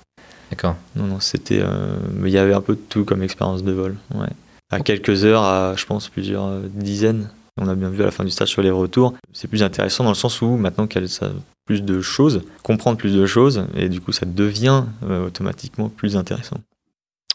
D'accord. 0.51 0.77
Non, 0.97 1.05
non, 1.05 1.21
c'était... 1.21 1.61
Euh, 1.63 1.97
il 2.25 2.31
y 2.31 2.39
avait 2.39 2.55
un 2.55 2.61
peu 2.61 2.75
de 2.75 2.81
tout 2.89 3.05
comme 3.05 3.23
expérience 3.23 3.63
de 3.63 3.73
vol, 3.73 3.97
ouais. 4.15 4.29
À 4.73 4.81
quelques 4.81 5.25
heures, 5.25 5.43
à 5.43 5.75
je 5.77 5.85
pense 5.85 6.09
plusieurs 6.09 6.47
euh, 6.47 6.63
dizaines 6.73 7.29
on 7.61 7.69
a 7.69 7.75
bien 7.75 7.91
vu 7.91 8.03
à 8.03 8.07
la 8.07 8.11
fin 8.11 8.25
du 8.25 8.31
stage 8.31 8.49
sur 8.49 8.63
les 8.63 8.71
retours. 8.71 9.15
C'est 9.33 9.49
plus 9.49 9.63
intéressant 9.63 10.03
dans 10.05 10.11
le 10.11 10.17
sens 10.17 10.41
où 10.43 10.57
maintenant 10.57 10.87
qu'elle 10.87 11.05
a 11.05 11.31
plus 11.67 11.83
de 11.83 12.01
choses, 12.01 12.43
comprendre 12.65 12.97
plus 12.97 13.15
de 13.15 13.27
choses, 13.27 13.67
et 13.77 13.89
du 13.89 14.01
coup 14.01 14.13
ça 14.13 14.27
devient 14.27 14.85
euh, 15.05 15.27
automatiquement 15.27 15.89
plus 15.89 16.17
intéressant. 16.17 16.57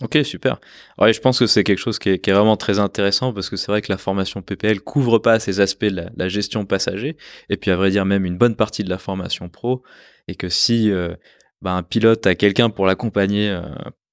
Ok, 0.01 0.17
super. 0.25 0.59
Ouais, 0.97 1.13
je 1.13 1.21
pense 1.21 1.39
que 1.39 1.47
c'est 1.47 1.63
quelque 1.63 1.79
chose 1.79 1.99
qui 1.99 2.09
est, 2.09 2.29
vraiment 2.29 2.57
très 2.57 2.79
intéressant 2.79 3.31
parce 3.31 3.49
que 3.49 3.55
c'est 3.55 3.67
vrai 3.71 3.81
que 3.81 3.89
la 3.89 3.97
formation 3.97 4.41
PPL 4.41 4.81
couvre 4.81 5.19
pas 5.19 5.39
ces 5.39 5.61
aspects 5.61 5.85
de 5.85 6.03
la, 6.17 6.27
gestion 6.27 6.65
passager 6.65 7.15
et 7.49 7.55
puis 7.55 7.71
à 7.71 7.77
vrai 7.77 7.91
dire 7.91 8.03
même 8.03 8.25
une 8.25 8.37
bonne 8.37 8.55
partie 8.57 8.83
de 8.83 8.89
la 8.89 8.97
formation 8.97 9.47
pro 9.47 9.83
et 10.27 10.35
que 10.35 10.49
si 10.49 10.91
euh, 10.91 11.15
bah, 11.61 11.71
un 11.71 11.83
pilote 11.83 12.27
a 12.27 12.35
quelqu'un 12.35 12.69
pour 12.69 12.85
l'accompagner 12.85 13.49
euh, 13.49 13.61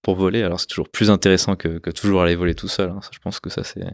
pour 0.03 0.15
voler, 0.15 0.43
alors 0.45 0.61
c'est 0.61 0.69
toujours 0.69 0.89
plus 0.89 1.11
intéressant 1.11 1.57
que, 1.57 1.79
toujours 1.91 2.23
aller 2.23 2.37
voler 2.37 2.55
tout 2.55 2.69
seul. 2.69 2.91
Hein. 2.91 3.01
je 3.11 3.19
pense 3.19 3.41
que 3.41 3.51
ça 3.51 3.65
c'est 3.65 3.85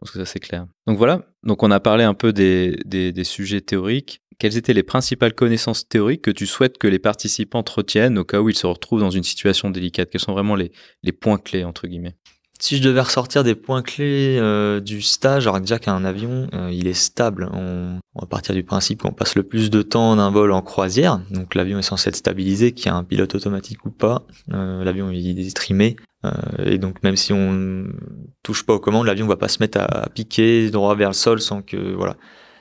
que 0.00 0.18
ça 0.18 0.24
c'est 0.24 0.40
clair. 0.40 0.66
Donc 0.86 0.98
voilà, 0.98 1.22
donc 1.42 1.62
on 1.62 1.70
a 1.70 1.80
parlé 1.80 2.04
un 2.04 2.14
peu 2.14 2.32
des, 2.32 2.76
des, 2.84 3.24
sujets 3.24 3.60
théoriques. 3.60 4.20
Quelles 4.38 4.56
étaient 4.56 4.74
les 4.74 4.82
principales 4.82 5.34
connaissances 5.34 5.88
théoriques 5.88 6.22
que 6.22 6.30
tu 6.30 6.46
souhaites 6.46 6.76
que 6.78 6.86
les 6.86 6.98
participants 6.98 7.64
retiennent 7.66 8.18
au 8.18 8.24
cas 8.24 8.40
où 8.40 8.50
ils 8.50 8.56
se 8.56 8.66
retrouvent 8.66 9.00
dans 9.00 9.10
une 9.10 9.22
situation 9.22 9.70
délicate? 9.70 10.10
Quels 10.10 10.20
sont 10.20 10.34
vraiment 10.34 10.56
les, 10.56 10.72
les 11.02 11.12
points 11.12 11.38
clés, 11.38 11.64
entre 11.64 11.86
guillemets? 11.86 12.16
Si 12.58 12.78
je 12.78 12.82
devais 12.82 13.00
ressortir 13.00 13.44
des 13.44 13.54
points 13.54 13.82
clés 13.82 14.38
euh, 14.38 14.80
du 14.80 15.02
stage, 15.02 15.46
alors 15.46 15.60
déjà 15.60 15.78
qu'un 15.78 16.04
avion, 16.04 16.48
euh, 16.54 16.70
il 16.72 16.86
est 16.86 16.94
stable. 16.94 17.48
On, 17.52 17.98
on, 18.14 18.20
va 18.20 18.26
partir 18.26 18.54
du 18.54 18.62
principe 18.62 19.02
qu'on 19.02 19.12
passe 19.12 19.34
le 19.34 19.42
plus 19.42 19.70
de 19.70 19.82
temps 19.82 20.16
d'un 20.16 20.30
vol 20.30 20.52
en 20.52 20.62
croisière, 20.62 21.20
donc 21.30 21.54
l'avion 21.54 21.78
est 21.78 21.82
censé 21.82 22.08
être 22.08 22.16
stabilisé, 22.16 22.72
qu'il 22.72 22.86
y 22.86 22.88
a 22.88 22.94
un 22.94 23.04
pilote 23.04 23.34
automatique 23.34 23.84
ou 23.84 23.90
pas. 23.90 24.22
Euh, 24.52 24.84
l'avion 24.84 25.10
est 25.10 25.56
trimé, 25.56 25.96
et 26.58 26.78
donc 26.78 27.04
même 27.04 27.14
si 27.14 27.32
on 27.32 27.86
touche 28.42 28.64
pas 28.66 28.74
aux 28.74 28.80
commandes, 28.80 29.06
l'avion 29.06 29.28
va 29.28 29.36
pas 29.36 29.48
se 29.48 29.58
mettre 29.62 29.78
à, 29.78 30.08
piquer 30.12 30.70
droit 30.70 30.96
vers 30.96 31.10
le 31.10 31.14
sol 31.14 31.40
sans 31.40 31.62
que 31.62 31.94
voilà. 31.94 32.16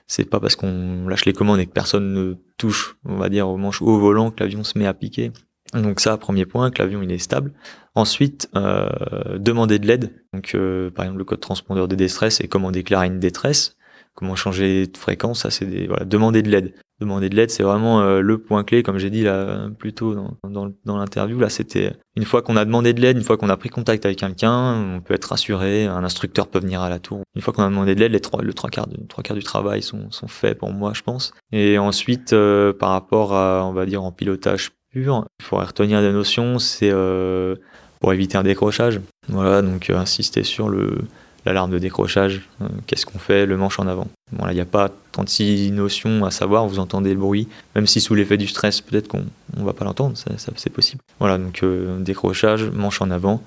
C'est 0.07 0.29
pas 0.29 0.39
parce 0.39 0.55
qu'on 0.55 1.07
lâche 1.07 1.25
les 1.25 1.33
commandes 1.33 1.59
et 1.59 1.65
que 1.65 1.71
personne 1.71 2.13
ne 2.13 2.35
touche, 2.57 2.95
on 3.05 3.15
va 3.15 3.27
dire, 3.27 3.49
au 3.49 3.57
manche 3.57 3.81
ou 3.81 3.89
au 3.89 3.97
volant 3.97 4.29
que 4.29 4.43
l'avion 4.43 4.63
se 4.63 4.77
met 4.77 4.85
à 4.85 4.93
piquer. 4.93 5.31
Donc 5.73 5.99
ça, 5.99 6.17
premier 6.17 6.45
point, 6.45 6.71
que 6.71 6.81
l'avion 6.81 7.01
il 7.01 7.11
est 7.11 7.17
stable. 7.17 7.51
Ensuite, 7.95 8.49
euh, 8.55 8.89
demander 9.37 9.79
de 9.79 9.87
l'aide. 9.87 10.11
Donc 10.33 10.53
euh, 10.53 10.91
par 10.91 11.05
exemple 11.05 11.19
le 11.19 11.25
code 11.25 11.39
transpondeur 11.39 11.87
de 11.87 11.95
détresse 11.95 12.41
et 12.41 12.47
comment 12.47 12.71
déclarer 12.71 13.07
une 13.07 13.19
détresse, 13.19 13.77
comment 14.13 14.35
changer 14.35 14.87
de 14.87 14.97
fréquence, 14.97 15.41
ça 15.41 15.49
c'est 15.49 15.65
des 15.65 15.87
voilà, 15.87 16.05
demander 16.05 16.41
de 16.41 16.49
l'aide. 16.49 16.73
Demander 17.01 17.27
de 17.27 17.35
l'aide, 17.35 17.51
c'est 17.51 17.63
vraiment 17.63 17.99
euh, 17.99 18.21
le 18.21 18.37
point 18.37 18.63
clé, 18.63 18.81
comme 18.81 18.99
j'ai 18.99 19.09
dit 19.09 19.23
là 19.23 19.67
plus 19.77 19.91
tôt 19.91 20.15
dans, 20.15 20.37
dans, 20.49 20.71
dans 20.85 20.97
l'interview. 20.97 21.37
Là, 21.37 21.49
c'était 21.49 21.91
une 22.15 22.23
fois 22.23 22.41
qu'on 22.41 22.55
a 22.55 22.63
demandé 22.63 22.93
de 22.93 23.01
l'aide, 23.01 23.17
une 23.17 23.23
fois 23.23 23.35
qu'on 23.35 23.49
a 23.49 23.57
pris 23.57 23.67
contact 23.67 24.05
avec 24.05 24.17
quelqu'un, 24.17 24.95
on 24.95 25.01
peut 25.01 25.13
être 25.13 25.25
rassuré. 25.25 25.87
Un 25.87 26.05
instructeur 26.05 26.47
peut 26.47 26.59
venir 26.59 26.81
à 26.81 26.89
la 26.89 26.99
tour. 26.99 27.23
Une 27.35 27.41
fois 27.41 27.53
qu'on 27.53 27.63
a 27.63 27.69
demandé 27.69 27.95
de 27.95 27.99
l'aide, 27.99 28.13
les 28.13 28.21
trois, 28.21 28.41
le 28.41 28.53
trois 28.53 28.69
quarts, 28.69 28.87
trois 29.09 29.23
quarts 29.25 29.35
du 29.35 29.43
travail 29.43 29.81
sont, 29.81 30.09
sont 30.09 30.29
faits 30.29 30.57
pour 30.57 30.71
moi, 30.71 30.93
je 30.93 31.01
pense. 31.01 31.33
Et 31.51 31.77
ensuite, 31.77 32.31
euh, 32.31 32.71
par 32.71 32.91
rapport 32.91 33.33
à, 33.33 33.65
on 33.65 33.73
va 33.73 33.85
dire, 33.85 34.01
en 34.01 34.13
pilotage 34.13 34.71
il 34.95 35.45
faudrait 35.45 35.65
retenir 35.65 36.01
des 36.01 36.11
notions. 36.11 36.59
C'est 36.59 36.91
euh, 36.91 37.55
pour 37.99 38.13
éviter 38.13 38.37
un 38.37 38.43
décrochage. 38.43 39.01
Voilà, 39.27 39.61
donc 39.61 39.89
insister 39.89 40.43
sur 40.43 40.69
le 40.69 40.97
l'alarme 41.45 41.71
de 41.71 41.79
décrochage, 41.79 42.41
euh, 42.61 42.67
qu'est-ce 42.87 43.05
qu'on 43.05 43.19
fait, 43.19 43.45
le 43.45 43.55
manche 43.55 43.79
en 43.79 43.87
avant. 43.87 44.07
Bon, 44.31 44.45
là, 44.45 44.51
il 44.51 44.55
n'y 44.55 44.61
a 44.61 44.65
pas 44.65 44.89
36 45.11 45.71
notions 45.71 46.25
à 46.25 46.31
savoir, 46.31 46.67
vous 46.67 46.79
entendez 46.79 47.13
le 47.13 47.19
bruit, 47.19 47.47
même 47.75 47.87
si 47.87 48.01
sous 48.01 48.15
l'effet 48.15 48.37
du 48.37 48.47
stress, 48.47 48.81
peut-être 48.81 49.07
qu'on 49.07 49.25
ne 49.55 49.63
va 49.63 49.73
pas 49.73 49.85
l'entendre, 49.85 50.17
ça, 50.17 50.31
c'est 50.55 50.71
possible. 50.71 51.01
Voilà, 51.19 51.37
donc 51.37 51.61
euh, 51.63 51.99
décrochage, 51.99 52.69
manche 52.71 53.01
en 53.01 53.11
avant, 53.11 53.41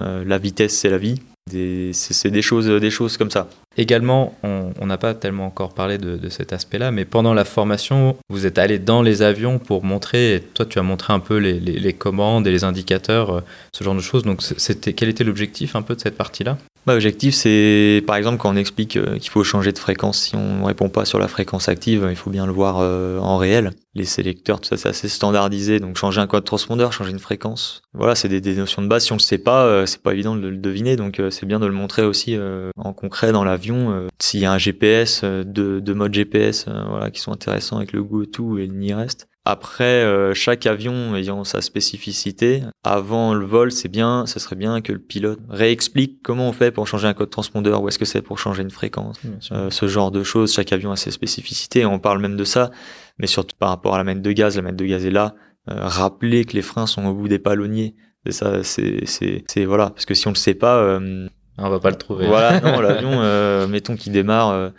euh, 0.00 0.24
la 0.26 0.38
vitesse, 0.38 0.76
c'est 0.76 0.88
la 0.88 0.98
vie, 0.98 1.20
c'est 1.50 2.30
des 2.30 2.42
choses, 2.42 2.66
des 2.68 2.90
choses 2.90 3.16
comme 3.16 3.30
ça. 3.30 3.48
Également, 3.76 4.34
on 4.42 4.86
n'a 4.86 4.98
pas 4.98 5.14
tellement 5.14 5.46
encore 5.46 5.74
parlé 5.74 5.98
de, 5.98 6.28
cet 6.28 6.52
aspect-là, 6.52 6.90
mais 6.90 7.04
pendant 7.04 7.34
la 7.34 7.44
formation, 7.44 8.16
vous 8.28 8.46
êtes 8.46 8.58
allé 8.58 8.78
dans 8.78 9.02
les 9.02 9.22
avions 9.22 9.58
pour 9.58 9.84
montrer, 9.84 10.34
et 10.34 10.40
toi 10.40 10.66
tu 10.66 10.78
as 10.78 10.82
montré 10.82 11.12
un 11.12 11.20
peu 11.20 11.36
les, 11.38 11.58
les 11.58 11.92
commandes 11.92 12.46
et 12.46 12.50
les 12.50 12.64
indicateurs, 12.64 13.42
ce 13.72 13.84
genre 13.84 13.94
de 13.94 14.00
choses. 14.00 14.22
Donc, 14.24 14.42
c'était 14.42 14.92
quel 14.92 15.08
était 15.08 15.24
l'objectif 15.24 15.74
un 15.76 15.82
peu 15.82 15.94
de 15.94 16.00
cette 16.00 16.16
partie-là? 16.16 16.58
L'objectif, 16.86 17.34
c'est 17.34 18.02
par 18.08 18.16
exemple 18.16 18.38
quand 18.38 18.52
on 18.52 18.56
explique 18.56 18.96
euh, 18.96 19.16
qu'il 19.18 19.30
faut 19.30 19.44
changer 19.44 19.70
de 19.70 19.78
fréquence, 19.78 20.18
si 20.18 20.34
on 20.34 20.58
ne 20.58 20.64
répond 20.64 20.88
pas 20.88 21.04
sur 21.04 21.20
la 21.20 21.28
fréquence 21.28 21.68
active, 21.68 22.08
il 22.10 22.16
faut 22.16 22.30
bien 22.30 22.44
le 22.44 22.52
voir 22.52 22.78
euh, 22.80 23.18
en 23.20 23.36
réel. 23.36 23.70
Les 23.94 24.04
sélecteurs, 24.04 24.60
tout 24.60 24.68
ça, 24.68 24.76
c'est 24.76 24.88
assez 24.88 25.08
standardisé. 25.08 25.78
Donc 25.78 25.96
changer 25.96 26.20
un 26.20 26.26
code 26.26 26.44
transpondeur, 26.44 26.92
changer 26.92 27.12
une 27.12 27.20
fréquence, 27.20 27.82
voilà, 27.94 28.16
c'est 28.16 28.28
des, 28.28 28.54
notions 28.56 28.82
de 28.82 28.88
base. 28.88 29.04
Si 29.04 29.12
on 29.12 29.14
ne 29.14 29.20
le 29.20 29.22
sait 29.24 29.38
pas, 29.38 29.64
euh, 29.64 29.86
c'est 29.86 30.02
pas 30.02 30.12
évident 30.12 30.34
de 30.34 30.48
le 30.48 30.56
deviner. 30.56 30.96
Donc 30.96 31.22
c'est 31.30 31.46
bien 31.46 31.60
de 31.60 31.66
le 31.66 31.72
montrer 31.72 32.02
aussi 32.02 32.36
en 32.76 32.92
concret 32.92 33.30
dans 33.30 33.44
l'avion. 33.44 34.08
S'il 34.18 34.40
y 34.40 34.44
a 34.44 34.52
un 34.52 34.58
GPS, 34.58 35.22
deux, 35.24 35.94
modes 35.94 36.14
GPS, 36.14 36.66
voilà, 36.88 37.10
qui 37.10 37.20
sont 37.20 37.32
intéressants 37.32 37.76
avec 37.76 37.92
le 37.92 38.02
goût 38.02 38.24
et 38.58 38.66
le 38.66 38.94
reste. 38.96 39.28
Après, 39.44 40.04
euh, 40.04 40.34
chaque 40.34 40.66
avion 40.66 41.16
ayant 41.16 41.42
sa 41.42 41.60
spécificité, 41.60 42.62
avant 42.84 43.34
le 43.34 43.44
vol, 43.44 43.72
c'est 43.72 43.88
bien, 43.88 44.24
ce 44.26 44.38
serait 44.38 44.54
bien 44.54 44.80
que 44.80 44.92
le 44.92 45.00
pilote 45.00 45.40
réexplique 45.48 46.20
comment 46.22 46.48
on 46.48 46.52
fait 46.52 46.70
pour 46.70 46.86
changer 46.86 47.08
un 47.08 47.14
code 47.14 47.30
transpondeur, 47.30 47.82
où 47.82 47.88
est-ce 47.88 47.98
que 47.98 48.04
c'est 48.04 48.22
pour 48.22 48.38
changer 48.38 48.62
une 48.62 48.70
fréquence, 48.70 49.20
euh, 49.50 49.70
ce 49.70 49.88
genre 49.88 50.12
de 50.12 50.22
choses. 50.22 50.52
Chaque 50.52 50.72
avion 50.72 50.92
a 50.92 50.96
ses 50.96 51.10
spécificités, 51.10 51.84
on 51.84 51.98
parle 51.98 52.20
même 52.20 52.36
de 52.36 52.44
ça, 52.44 52.70
mais 53.18 53.26
surtout 53.26 53.56
par 53.58 53.70
rapport 53.70 53.94
à 53.94 53.98
la 53.98 54.04
mètre 54.04 54.22
de 54.22 54.32
gaz, 54.32 54.54
la 54.54 54.62
mètre 54.62 54.76
de 54.76 54.86
gaz 54.86 55.04
est 55.04 55.10
là. 55.10 55.34
Euh, 55.70 55.74
rappeler 55.76 56.44
que 56.44 56.54
les 56.54 56.62
freins 56.62 56.86
sont 56.86 57.04
au 57.06 57.14
bout 57.14 57.28
des 57.28 57.38
palonniers, 57.38 57.94
Et 58.26 58.32
ça, 58.32 58.62
c'est, 58.62 59.06
c'est, 59.06 59.44
c'est 59.48 59.64
voilà, 59.64 59.90
parce 59.90 60.06
que 60.06 60.14
si 60.14 60.26
on 60.28 60.30
le 60.30 60.36
sait 60.36 60.54
pas, 60.54 60.76
euh, 60.76 61.28
on 61.58 61.68
va 61.68 61.80
pas 61.80 61.90
le 61.90 61.96
trouver. 61.96 62.26
Voilà, 62.26 62.60
non, 62.60 62.80
l'avion, 62.80 63.10
euh, 63.12 63.66
mettons 63.66 63.96
qu'il 63.96 64.12
démarre, 64.12 64.50
euh, 64.50 64.70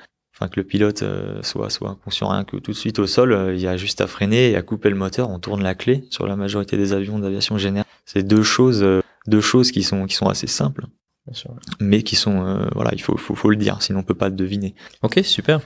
enfin 0.43 0.49
que 0.49 0.59
le 0.59 0.65
pilote 0.65 1.03
soit 1.41 1.69
soit 1.69 1.89
inconscient 1.89 2.27
rien 2.29 2.43
que 2.43 2.57
tout 2.57 2.71
de 2.71 2.77
suite 2.77 2.99
au 2.99 3.07
sol, 3.07 3.53
il 3.53 3.61
y 3.61 3.67
a 3.67 3.77
juste 3.77 4.01
à 4.01 4.07
freiner 4.07 4.51
et 4.51 4.55
à 4.55 4.61
couper 4.61 4.89
le 4.89 4.95
moteur, 4.95 5.29
on 5.29 5.39
tourne 5.39 5.63
la 5.63 5.75
clé 5.75 6.03
sur 6.09 6.27
la 6.27 6.35
majorité 6.35 6.77
des 6.77 6.93
avions 6.93 7.19
d'aviation 7.19 7.57
générale. 7.57 7.87
C'est 8.05 8.23
deux 8.23 8.43
choses, 8.43 8.85
deux 9.27 9.41
choses 9.41 9.71
qui 9.71 9.83
sont 9.83 10.05
qui 10.05 10.15
sont 10.15 10.27
assez 10.27 10.47
simples. 10.47 10.85
Bien 11.25 11.35
sûr. 11.35 11.55
Mais 11.79 12.03
qui 12.03 12.17
sont, 12.17 12.67
voilà, 12.75 12.91
il 12.93 13.01
faut, 13.01 13.15
faut, 13.15 13.35
faut 13.35 13.49
le 13.49 13.55
dire, 13.55 13.81
sinon 13.81 13.99
on 13.99 14.03
peut 14.03 14.13
pas 14.13 14.27
le 14.27 14.35
deviner. 14.35 14.75
Ok, 15.01 15.21
super. 15.23 15.61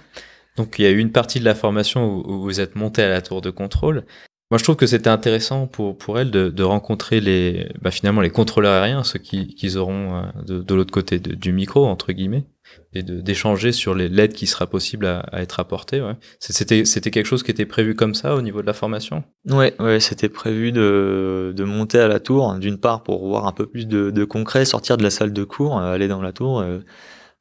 Donc 0.58 0.80
il 0.80 0.84
y 0.84 0.88
a 0.88 0.92
eu 0.92 0.98
une 0.98 1.12
partie 1.12 1.40
de 1.40 1.46
la 1.46 1.56
formation 1.56 2.24
où, 2.28 2.42
vous 2.42 2.60
êtes 2.60 2.76
monté 2.76 3.04
à 3.04 3.10
la 3.10 3.22
tour 3.22 3.42
de 3.42 3.52
contrôle. 3.52 4.04
Moi, 4.50 4.58
je 4.58 4.64
trouve 4.64 4.78
que 4.78 4.88
c'était 4.88 5.10
intéressant 5.10 5.68
pour, 5.68 5.98
pour 5.98 6.20
elle 6.20 6.32
de, 6.32 6.50
de 6.50 6.64
rencontrer 6.64 7.20
les, 7.20 7.70
bah, 7.82 7.92
finalement 7.92 8.22
les 8.22 8.30
contrôleurs 8.30 8.82
aériens, 8.82 9.04
ceux 9.04 9.20
qui, 9.20 9.56
qui 9.56 9.76
auront 9.76 10.16
euh, 10.16 10.22
de, 10.46 10.62
de 10.62 10.74
l'autre 10.74 10.94
côté 10.94 11.20
du 11.20 11.52
micro, 11.52 11.86
entre 11.86 12.14
guillemets, 12.14 12.46
et 12.94 13.04
d'échanger 13.04 13.74
sur 13.74 13.94
l'aide 13.94 14.32
qui 14.32 14.48
sera 14.48 14.66
possible 14.66 15.06
à, 15.06 15.20
à 15.20 15.42
être 15.42 15.60
apportée. 15.60 16.02
Ouais. 16.02 16.14
C'était 16.40 17.12
quelque 17.12 17.26
chose 17.26 17.44
qui 17.44 17.52
était 17.52 17.66
prévu 17.66 17.94
comme 17.94 18.16
ça 18.16 18.36
au 18.36 18.42
niveau 18.42 18.62
de 18.62 18.68
la 18.68 18.74
formation? 18.74 19.26
Ouais, 19.50 19.74
ouais 19.82 20.00
c'était 20.00 20.30
prévu 20.30 20.72
de, 20.72 21.54
de 21.54 21.64
monter 21.66 22.00
à 22.00 22.08
la 22.08 22.22
tour, 22.22 22.54
d'une 22.56 22.78
part 22.78 23.04
pour 23.04 23.28
voir 23.28 23.48
un 23.48 23.52
peu 23.52 23.66
plus 23.66 23.86
de, 23.86 24.12
de 24.12 24.24
concret, 24.24 24.64
sortir 24.64 24.96
de 24.96 25.04
la 25.04 25.10
salle 25.10 25.34
de 25.34 25.44
cours, 25.44 25.78
euh, 25.78 25.94
aller 25.94 26.08
dans 26.08 26.22
la 26.22 26.32
tour. 26.32 26.62
Euh, 26.62 26.80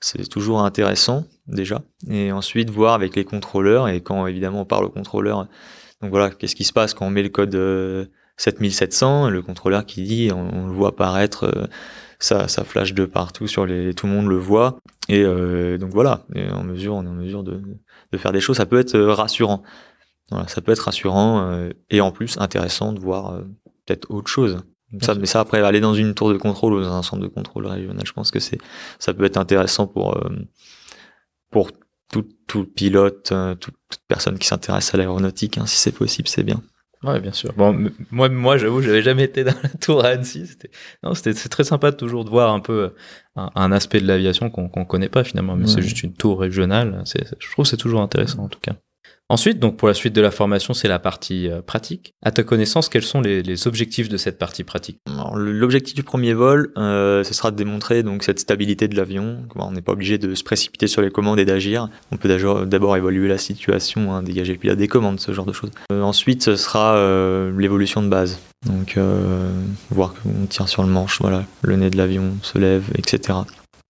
c'est 0.01 0.29
toujours 0.29 0.61
intéressant 0.63 1.25
déjà. 1.47 1.83
Et 2.11 2.33
ensuite 2.33 2.69
voir 2.69 2.95
avec 2.95 3.15
les 3.15 3.25
contrôleurs 3.25 3.89
et 3.89 4.01
quand 4.01 4.27
évidemment 4.27 4.63
on 4.63 4.65
parle 4.65 4.85
au 4.85 4.91
contrôleur, 4.91 5.47
donc 6.03 6.11
voilà, 6.11 6.31
qu'est-ce 6.31 6.55
qui 6.55 6.65
se 6.65 6.73
passe 6.73 6.95
quand 6.95 7.07
on 7.07 7.11
met 7.11 7.23
le 7.23 7.29
code 7.29 7.55
7700, 8.37 9.27
euh, 9.27 9.31
le 9.31 9.43
contrôleur 9.43 9.87
qui 9.87 10.03
dit, 10.03 10.31
on, 10.33 10.67
le 10.67 10.73
voit 10.73 10.91
apparaître, 10.91 11.45
euh, 11.45 11.67
ça, 12.19 12.49
ça 12.49 12.65
flash 12.65 12.95
de 12.95 13.05
partout 13.05 13.47
sur 13.47 13.67
les, 13.67 13.95
tout 13.95 14.07
le 14.07 14.13
monde 14.13 14.27
le 14.29 14.37
voit. 14.37 14.79
Et 15.09 15.23
euh, 15.23 15.79
donc 15.79 15.93
voilà, 15.93 16.25
et 16.35 16.49
en 16.51 16.63
mesure, 16.63 16.95
on 16.95 17.05
est 17.05 17.09
en 17.09 17.15
mesure 17.15 17.43
de, 17.43 17.63
de 18.13 18.19
faire 18.19 18.33
des 18.33 18.41
choses. 18.41 18.57
Ça 18.57 18.67
peut 18.67 18.79
être 18.79 18.99
rassurant. 18.99 19.63
Voilà, 20.31 20.49
ça 20.49 20.61
peut 20.61 20.73
être 20.73 20.81
rassurant 20.81 21.69
et 21.89 22.01
en 22.01 22.11
plus 22.11 22.37
intéressant 22.39 22.93
de 22.93 22.99
voir 22.99 23.43
peut-être 23.85 24.11
autre 24.11 24.29
chose. 24.29 24.59
Ça, 25.01 25.15
mais 25.15 25.27
ça, 25.27 25.41
après, 25.41 25.61
aller 25.63 25.81
dans 25.81 25.95
une 25.95 26.15
tour 26.15 26.33
de 26.33 26.39
contrôle 26.39 26.75
ou 26.75 26.81
dans 26.81 26.93
un 26.93 27.03
centre 27.03 27.23
de 27.23 27.29
contrôle 27.29 27.67
régional, 27.67 28.07
je 28.07 28.13
pense 28.13 28.31
que 28.31 28.39
c'est, 28.39 28.59
ça 28.99 29.13
peut 29.13 29.25
être 29.25 29.37
intéressant 29.37 29.87
pour, 29.87 30.17
euh, 30.17 30.31
pour 31.51 31.71
tout, 32.11 32.27
tout 32.47 32.65
pilote, 32.65 33.31
euh, 33.33 33.55
toute, 33.55 33.77
personne 34.09 34.39
qui 34.39 34.47
s'intéresse 34.47 34.95
à 34.95 34.99
l'aéronautique. 34.99 35.59
Hein, 35.59 35.67
si 35.67 35.77
c'est 35.77 35.93
possible, 35.93 36.29
c'est 36.29 36.43
bien. 36.43 36.63
Ouais, 37.03 37.21
bien 37.21 37.33
sûr. 37.33 37.53
Bon, 37.57 37.91
moi, 38.11 38.29
moi, 38.29 38.57
j'avoue, 38.57 38.81
j'avais 38.81 39.03
jamais 39.03 39.25
été 39.25 39.45
dans 39.45 39.55
la 39.63 39.69
tour 39.69 40.05
à 40.05 40.09
Annecy. 40.09 40.47
C'était, 40.47 40.71
non, 41.03 41.15
c'était, 41.15 41.35
c'est 41.35 41.49
très 41.49 41.65
sympa 41.65 41.91
de 41.91 41.97
toujours 41.97 42.25
de 42.25 42.31
voir 42.31 42.53
un 42.53 42.61
peu 42.61 42.95
un, 43.37 43.51
un 43.55 43.73
aspect 43.73 44.01
de 44.01 44.07
l'aviation 44.07 44.51
qu'on, 44.51 44.69
qu'on 44.69 44.85
connaît 44.85 45.09
pas 45.09 45.23
finalement, 45.23 45.57
mais 45.57 45.67
c'est 45.67 45.83
juste 45.83 46.03
une 46.03 46.15
tour 46.15 46.41
régionale. 46.41 47.03
C'est, 47.05 47.25
je 47.39 47.51
trouve 47.51 47.65
que 47.65 47.69
c'est 47.69 47.77
toujours 47.77 48.01
intéressant 48.01 48.45
en 48.45 48.49
tout 48.49 48.61
cas. 48.61 48.77
Ensuite, 49.29 49.59
donc 49.59 49.77
pour 49.77 49.89
la 49.89 49.95
suite 49.95 50.15
de 50.15 50.21
la 50.21 50.31
formation, 50.31 50.73
c'est 50.73 50.87
la 50.87 51.01
partie 51.01 51.49
euh, 51.49 51.61
pratique. 51.61 52.15
À 52.23 52.31
ta 52.31 52.45
connaissance, 52.45 52.89
quels 52.89 53.03
sont 53.03 53.21
les, 53.21 53.67
objectifs 53.67 54.09
de 54.09 54.17
cette 54.17 54.39
partie 54.39 54.63
pratique? 54.63 54.99
L'objectif 55.35 55.95
du 55.97 56.05
premier 56.05 56.33
vol, 56.33 56.73
euh, 56.79 57.25
ce 57.25 57.35
sera 57.35 57.51
de 57.51 57.57
démontrer 57.57 58.05
donc 58.05 58.23
cette 58.23 58.39
stabilité 58.39 58.87
de 58.87 58.97
l'avion. 58.97 59.39
On 59.57 59.73
n'est 59.73 59.83
pas 59.83 59.93
obligé 59.93 60.19
de 60.19 60.35
se 60.37 60.45
précipiter 60.45 60.87
sur 60.87 61.03
les 61.03 61.11
commandes 61.11 61.41
et 61.41 61.45
d'agir. 61.45 61.89
On 62.13 62.17
peut 62.19 62.29
d'abord 62.67 62.97
évaluer 62.97 63.27
la 63.27 63.39
situation, 63.39 64.15
hein, 64.15 64.23
dégager 64.23 64.53
le 64.53 64.59
pilote 64.61 64.79
des 64.79 64.89
commandes, 64.89 65.19
ce 65.19 65.33
genre 65.33 65.47
de 65.47 65.53
choses. 65.53 65.71
Euh, 65.91 66.03
ensuite, 66.03 66.45
ce 66.45 66.55
sera 66.55 66.95
l'évolution 67.57 68.03
de 68.03 68.09
base. 68.09 68.39
Donc 68.65 68.99
voir 69.91 70.15
qu'on 70.15 70.47
tire 70.47 70.69
sur 70.69 70.83
le 70.83 70.89
manche, 70.89 71.21
voilà, 71.21 71.45
le 71.63 71.77
nez 71.77 71.91
de 71.91 71.97
l'avion 71.97 72.37
se 72.43 72.59
lève, 72.59 72.85
etc. 72.97 73.39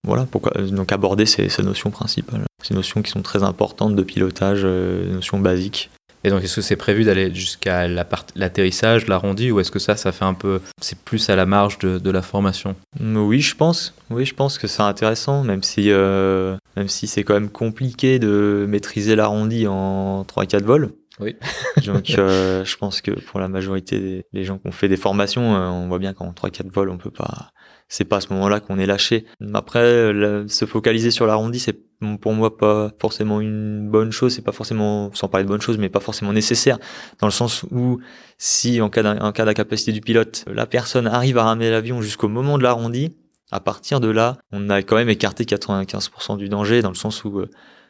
Voilà, 0.07 0.25
pourquoi 0.29 0.53
donc 0.61 0.91
aborder 0.93 1.25
ces, 1.25 1.49
ces 1.49 1.63
notions 1.63 1.91
principales, 1.91 2.45
ces 2.63 2.73
notions 2.73 3.01
qui 3.01 3.11
sont 3.11 3.21
très 3.21 3.43
importantes 3.43 3.95
de 3.95 4.03
pilotage, 4.03 4.61
euh, 4.63 5.11
notions 5.11 5.37
basiques. 5.37 5.89
Et 6.23 6.29
donc, 6.29 6.43
est-ce 6.43 6.55
que 6.55 6.61
c'est 6.61 6.75
prévu 6.75 7.03
d'aller 7.03 7.33
jusqu'à 7.33 7.87
l'atterrissage, 7.87 9.07
l'arrondi, 9.07 9.51
ou 9.51 9.59
est-ce 9.59 9.69
que 9.69 9.79
ça, 9.79 9.95
ça 9.95 10.11
fait 10.11 10.25
un 10.25 10.33
peu, 10.33 10.61
c'est 10.81 10.97
plus 10.97 11.29
à 11.29 11.35
la 11.35 11.45
marge 11.45 11.77
de, 11.77 11.99
de, 11.99 12.09
la 12.09 12.21
formation? 12.21 12.75
Oui, 12.99 13.39
je 13.39 13.55
pense. 13.55 13.93
Oui, 14.09 14.25
je 14.25 14.33
pense 14.33 14.57
que 14.57 14.67
c'est 14.67 14.81
intéressant, 14.81 15.43
même 15.43 15.61
si, 15.61 15.91
euh, 15.91 16.57
même 16.75 16.87
si 16.87 17.07
c'est 17.07 17.23
quand 17.23 17.35
même 17.35 17.49
compliqué 17.49 18.17
de 18.17 18.65
maîtriser 18.67 19.15
l'arrondi 19.15 19.67
en 19.67 20.23
3-4 20.23 20.63
vols. 20.63 20.89
Oui. 21.19 21.35
donc, 21.85 22.11
euh, 22.17 22.63
je 22.63 22.77
pense 22.77 23.01
que 23.01 23.11
pour 23.11 23.39
la 23.39 23.47
majorité 23.47 24.25
des 24.33 24.43
gens 24.43 24.57
qui 24.57 24.67
ont 24.67 24.71
fait 24.71 24.87
des 24.87 24.97
formations, 24.97 25.41
on 25.41 25.87
voit 25.87 25.99
bien 25.99 26.13
qu'en 26.13 26.31
3-4 26.31 26.71
vols, 26.71 26.89
on 26.89 26.97
peut 26.97 27.11
pas, 27.11 27.51
c'est 27.87 28.05
pas 28.05 28.17
à 28.17 28.21
ce 28.21 28.31
moment-là 28.33 28.59
qu'on 28.59 28.77
est 28.77 28.85
lâché. 28.85 29.25
Après, 29.53 30.13
se 30.47 30.65
focaliser 30.65 31.11
sur 31.11 31.25
l'arrondi, 31.25 31.59
c'est 31.59 31.77
pour 32.21 32.33
moi 32.33 32.57
pas 32.57 32.91
forcément 32.99 33.41
une 33.41 33.89
bonne 33.89 34.11
chose, 34.11 34.35
c'est 34.35 34.43
pas 34.43 34.51
forcément, 34.51 35.11
sans 35.13 35.27
parler 35.27 35.45
de 35.45 35.49
bonne 35.49 35.61
chose, 35.61 35.77
mais 35.77 35.89
pas 35.89 35.99
forcément 35.99 36.33
nécessaire, 36.33 36.77
dans 37.19 37.27
le 37.27 37.31
sens 37.31 37.63
où 37.71 37.99
si 38.37 38.81
en 38.81 38.89
cas 38.89 39.01
d'incapacité 39.01 39.91
du 39.91 40.01
pilote, 40.01 40.45
la 40.47 40.67
personne 40.67 41.07
arrive 41.07 41.37
à 41.37 41.43
ramener 41.43 41.71
l'avion 41.71 42.01
jusqu'au 42.01 42.27
moment 42.27 42.57
de 42.57 42.63
l'arrondi, 42.63 43.15
à 43.51 43.59
partir 43.59 43.99
de 43.99 44.09
là, 44.09 44.37
on 44.51 44.69
a 44.69 44.81
quand 44.81 44.97
même 44.97 45.09
écarté 45.09 45.45
95% 45.45 46.37
du 46.37 46.49
danger, 46.49 46.81
dans 46.81 46.89
le 46.89 46.95
sens 46.95 47.23
où 47.23 47.39
euh, 47.39 47.49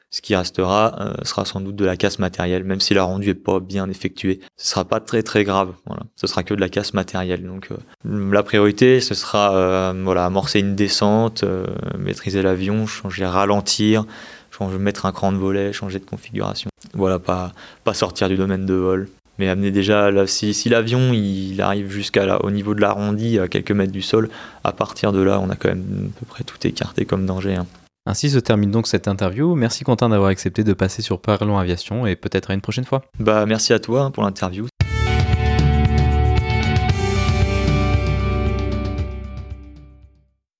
ce 0.09 0.21
qui 0.21 0.35
restera 0.35 0.95
euh, 0.99 1.13
sera 1.23 1.45
sans 1.45 1.59
doute 1.59 1.75
de 1.75 1.85
la 1.85 1.97
casse 1.97 2.19
matérielle, 2.19 2.63
même 2.63 2.79
si 2.79 2.93
la 2.93 3.03
rendue 3.03 3.29
est 3.29 3.33
pas 3.33 3.59
bien 3.59 3.89
effectuée. 3.89 4.39
Ce 4.55 4.69
sera 4.69 4.85
pas 4.85 4.99
très 4.99 5.21
très 5.21 5.43
grave. 5.43 5.73
Voilà, 5.85 6.03
ce 6.15 6.27
sera 6.27 6.43
que 6.43 6.53
de 6.53 6.61
la 6.61 6.69
casse 6.69 6.93
matérielle. 6.93 7.43
Donc 7.43 7.69
euh, 7.71 7.77
la 8.31 8.43
priorité, 8.43 9.01
ce 9.01 9.13
sera 9.13 9.55
euh, 9.55 9.93
voilà 10.03 10.25
amorcer 10.25 10.59
une 10.59 10.75
descente, 10.75 11.43
maîtriser 11.97 12.41
l'avion, 12.41 12.87
changer, 12.87 13.25
ralentir, 13.25 14.05
changer, 14.51 14.77
mettre 14.77 15.05
un 15.05 15.11
cran 15.11 15.31
de 15.31 15.37
volet, 15.37 15.73
changer 15.73 15.99
de 15.99 16.05
configuration. 16.05 16.69
Voilà, 16.93 17.19
pas 17.19 17.51
pas 17.83 17.93
sortir 17.93 18.29
du 18.29 18.37
domaine 18.37 18.65
de 18.65 18.73
vol. 18.73 19.09
Mais 19.39 19.49
amener 19.49 19.69
déjà, 19.69 20.09
si 20.25 20.67
l'avion 20.67 21.13
il 21.13 21.61
arrive 21.61 21.91
jusqu'à 21.91 22.39
au 22.43 22.49
niveau 22.49 22.73
de 22.73 22.81
l'arrondi, 22.81 23.37
à 23.37 23.47
quelques 23.47 23.71
mètres 23.71 23.91
du 23.91 24.01
sol, 24.01 24.29
à 24.63 24.71
partir 24.71 25.11
de 25.11 25.21
là, 25.21 25.39
on 25.39 25.51
a 25.51 25.55
quand 25.55 25.69
même 25.69 26.09
à 26.15 26.19
peu 26.19 26.25
près 26.25 26.43
tout 26.43 26.57
écarté 26.65 27.05
comme 27.05 27.27
danger. 27.27 27.53
Hein. 27.53 27.67
Ainsi 28.09 28.29
se 28.29 28.39
termine 28.39 28.71
donc 28.71 28.87
cette 28.87 29.09
interview. 29.09 29.53
Merci 29.53 29.83
Quentin 29.83 30.07
d'avoir 30.07 30.29
accepté 30.29 30.63
de 30.63 30.71
passer 30.71 31.01
sur 31.01 31.19
Parlons 31.21 31.57
Aviation 31.57 32.07
et 32.07 32.15
peut-être 32.15 32.51
à 32.51 32.53
une 32.53 32.61
prochaine 32.61 32.85
fois. 32.85 33.03
Bah 33.19 33.45
merci 33.45 33.73
à 33.73 33.79
toi 33.79 34.03
hein, 34.03 34.11
pour 34.11 34.23
l'interview. 34.23 34.65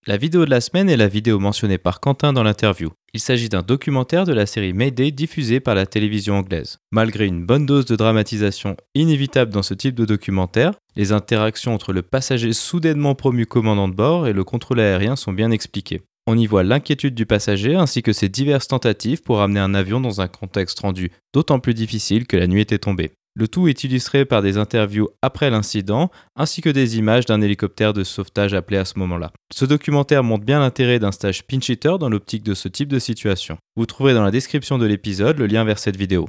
La 0.06 0.18
vidéo 0.18 0.44
de 0.44 0.50
la 0.50 0.60
semaine 0.60 0.90
est 0.90 0.98
la 0.98 1.08
vidéo 1.08 1.40
mentionnée 1.40 1.78
par 1.78 2.02
Quentin 2.02 2.34
dans 2.34 2.44
l'interview. 2.44 2.92
Il 3.14 3.22
s'agit 3.22 3.48
d'un 3.48 3.62
documentaire 3.62 4.26
de 4.26 4.34
la 4.34 4.46
série 4.46 4.74
Mayday 4.74 5.12
diffusée 5.12 5.62
par 5.62 5.74
la 5.74 5.86
télévision 5.86 6.36
anglaise. 6.36 6.80
Malgré 6.92 7.28
une 7.28 7.46
bonne 7.46 7.66
dose 7.66 7.86
de 7.86 7.96
dramatisation 7.96 8.76
inévitable 8.94 9.54
dans 9.54 9.64
ce 9.64 9.74
type 9.74 9.96
de 9.96 10.04
documentaire, 10.04 10.74
les 10.98 11.14
interactions 11.14 11.74
entre 11.74 11.94
le 11.94 12.02
passager 12.02 12.52
soudainement 12.52 13.16
promu 13.16 13.46
commandant 13.46 13.88
de 13.88 13.96
bord 13.96 14.28
et 14.28 14.34
le 14.34 14.44
contrôle 14.44 14.82
aérien 14.82 15.16
sont 15.16 15.32
bien 15.32 15.52
expliquées. 15.52 16.02
On 16.30 16.38
y 16.38 16.46
voit 16.46 16.64
l'inquiétude 16.64 17.16
du 17.16 17.26
passager 17.26 17.76
ainsi 17.76 18.04
que 18.04 18.12
ses 18.12 18.28
diverses 18.28 18.68
tentatives 18.68 19.22
pour 19.22 19.40
amener 19.40 19.62
un 19.62 19.74
avion 19.74 20.02
dans 20.02 20.20
un 20.20 20.28
contexte 20.28 20.82
rendu 20.82 21.10
d'autant 21.34 21.62
plus 21.62 21.74
difficile 21.74 22.28
que 22.28 22.36
la 22.36 22.48
nuit 22.48 22.60
était 22.60 22.78
tombée. 22.78 23.12
Le 23.34 23.48
tout 23.48 23.70
est 23.70 23.84
illustré 23.86 24.26
par 24.26 24.42
des 24.42 24.58
interviews 24.58 25.08
après 25.22 25.50
l'incident, 25.50 26.12
ainsi 26.36 26.62
que 26.62 26.70
des 26.70 26.98
images 26.98 27.28
d'un 27.28 27.40
hélicoptère 27.40 27.94
de 27.94 28.04
sauvetage 28.04 28.54
appelé 28.54 28.78
à 28.78 28.84
ce 28.84 29.00
moment-là. 29.00 29.32
Ce 29.54 29.64
documentaire 29.64 30.24
montre 30.24 30.44
bien 30.44 30.60
l'intérêt 30.60 31.00
d'un 31.00 31.14
stage 31.14 31.44
pinch 31.44 31.70
hitter 31.70 31.96
dans 31.98 32.10
l'optique 32.10 32.44
de 32.44 32.56
ce 32.56 32.68
type 32.68 32.90
de 32.90 33.00
situation. 33.00 33.58
Vous 33.78 33.86
trouverez 33.86 34.14
dans 34.14 34.24
la 34.24 34.32
description 34.32 34.78
de 34.78 34.86
l'épisode 34.86 35.38
le 35.38 35.48
lien 35.48 35.64
vers 35.64 35.80
cette 35.80 35.96
vidéo. 35.96 36.28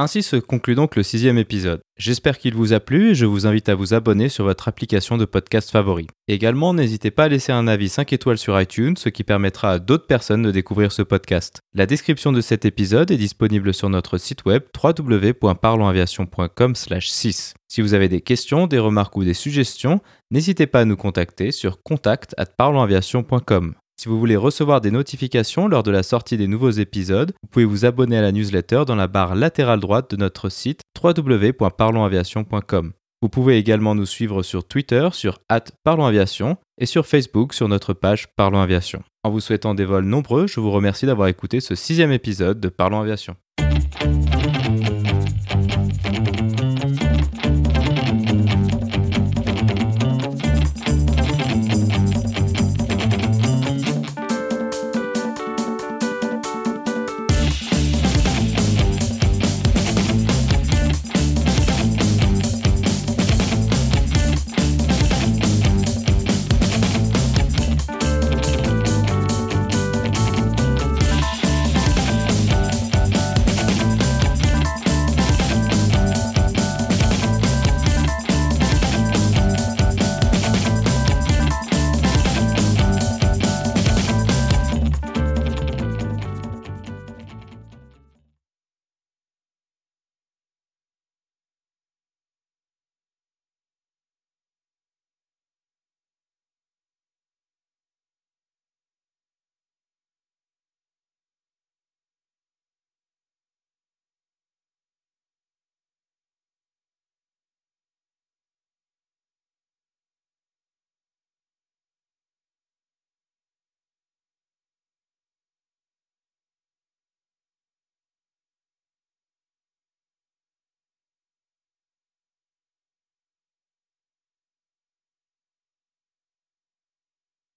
Ainsi 0.00 0.22
se 0.22 0.36
conclut 0.36 0.76
donc 0.76 0.94
le 0.94 1.02
sixième 1.02 1.38
épisode. 1.38 1.80
J'espère 1.96 2.38
qu'il 2.38 2.54
vous 2.54 2.72
a 2.72 2.78
plu 2.78 3.10
et 3.10 3.16
je 3.16 3.26
vous 3.26 3.48
invite 3.48 3.68
à 3.68 3.74
vous 3.74 3.94
abonner 3.94 4.28
sur 4.28 4.44
votre 4.44 4.68
application 4.68 5.16
de 5.16 5.24
podcast 5.24 5.72
favori. 5.72 6.06
Également, 6.28 6.72
n'hésitez 6.72 7.10
pas 7.10 7.24
à 7.24 7.28
laisser 7.28 7.50
un 7.50 7.66
avis 7.66 7.88
5 7.88 8.12
étoiles 8.12 8.38
sur 8.38 8.60
iTunes, 8.60 8.96
ce 8.96 9.08
qui 9.08 9.24
permettra 9.24 9.72
à 9.72 9.80
d'autres 9.80 10.06
personnes 10.06 10.42
de 10.42 10.52
découvrir 10.52 10.92
ce 10.92 11.02
podcast. 11.02 11.58
La 11.74 11.86
description 11.86 12.30
de 12.30 12.40
cet 12.40 12.64
épisode 12.64 13.10
est 13.10 13.16
disponible 13.16 13.74
sur 13.74 13.88
notre 13.88 14.18
site 14.18 14.44
web 14.44 14.62
www.parlonsaviation.com/6. 14.80 17.54
Si 17.66 17.80
vous 17.80 17.94
avez 17.94 18.08
des 18.08 18.20
questions, 18.20 18.68
des 18.68 18.78
remarques 18.78 19.16
ou 19.16 19.24
des 19.24 19.34
suggestions, 19.34 20.00
n'hésitez 20.30 20.68
pas 20.68 20.82
à 20.82 20.84
nous 20.84 20.96
contacter 20.96 21.50
sur 21.50 21.82
contact@parlonsaviation.com. 21.82 23.74
Si 24.00 24.08
vous 24.08 24.20
voulez 24.20 24.36
recevoir 24.36 24.80
des 24.80 24.92
notifications 24.92 25.66
lors 25.66 25.82
de 25.82 25.90
la 25.90 26.04
sortie 26.04 26.36
des 26.36 26.46
nouveaux 26.46 26.70
épisodes, 26.70 27.32
vous 27.42 27.48
pouvez 27.48 27.64
vous 27.64 27.84
abonner 27.84 28.16
à 28.16 28.22
la 28.22 28.30
newsletter 28.30 28.84
dans 28.86 28.94
la 28.94 29.08
barre 29.08 29.34
latérale 29.34 29.80
droite 29.80 30.08
de 30.12 30.16
notre 30.16 30.50
site 30.50 30.82
www.parlonsaviation.com. 31.02 32.92
Vous 33.20 33.28
pouvez 33.28 33.58
également 33.58 33.96
nous 33.96 34.06
suivre 34.06 34.44
sur 34.44 34.62
Twitter 34.62 35.08
sur 35.10 35.40
@parlonsaviation 35.82 36.58
et 36.80 36.86
sur 36.86 37.06
Facebook 37.06 37.54
sur 37.54 37.66
notre 37.66 37.92
page 37.92 38.28
Parlons 38.36 38.60
Aviation. 38.60 39.02
En 39.24 39.30
vous 39.30 39.40
souhaitant 39.40 39.74
des 39.74 39.84
vols 39.84 40.04
nombreux, 40.04 40.46
je 40.46 40.60
vous 40.60 40.70
remercie 40.70 41.06
d'avoir 41.06 41.26
écouté 41.26 41.58
ce 41.58 41.74
sixième 41.74 42.12
épisode 42.12 42.60
de 42.60 42.68
Parlons 42.68 43.00
Aviation. 43.00 43.34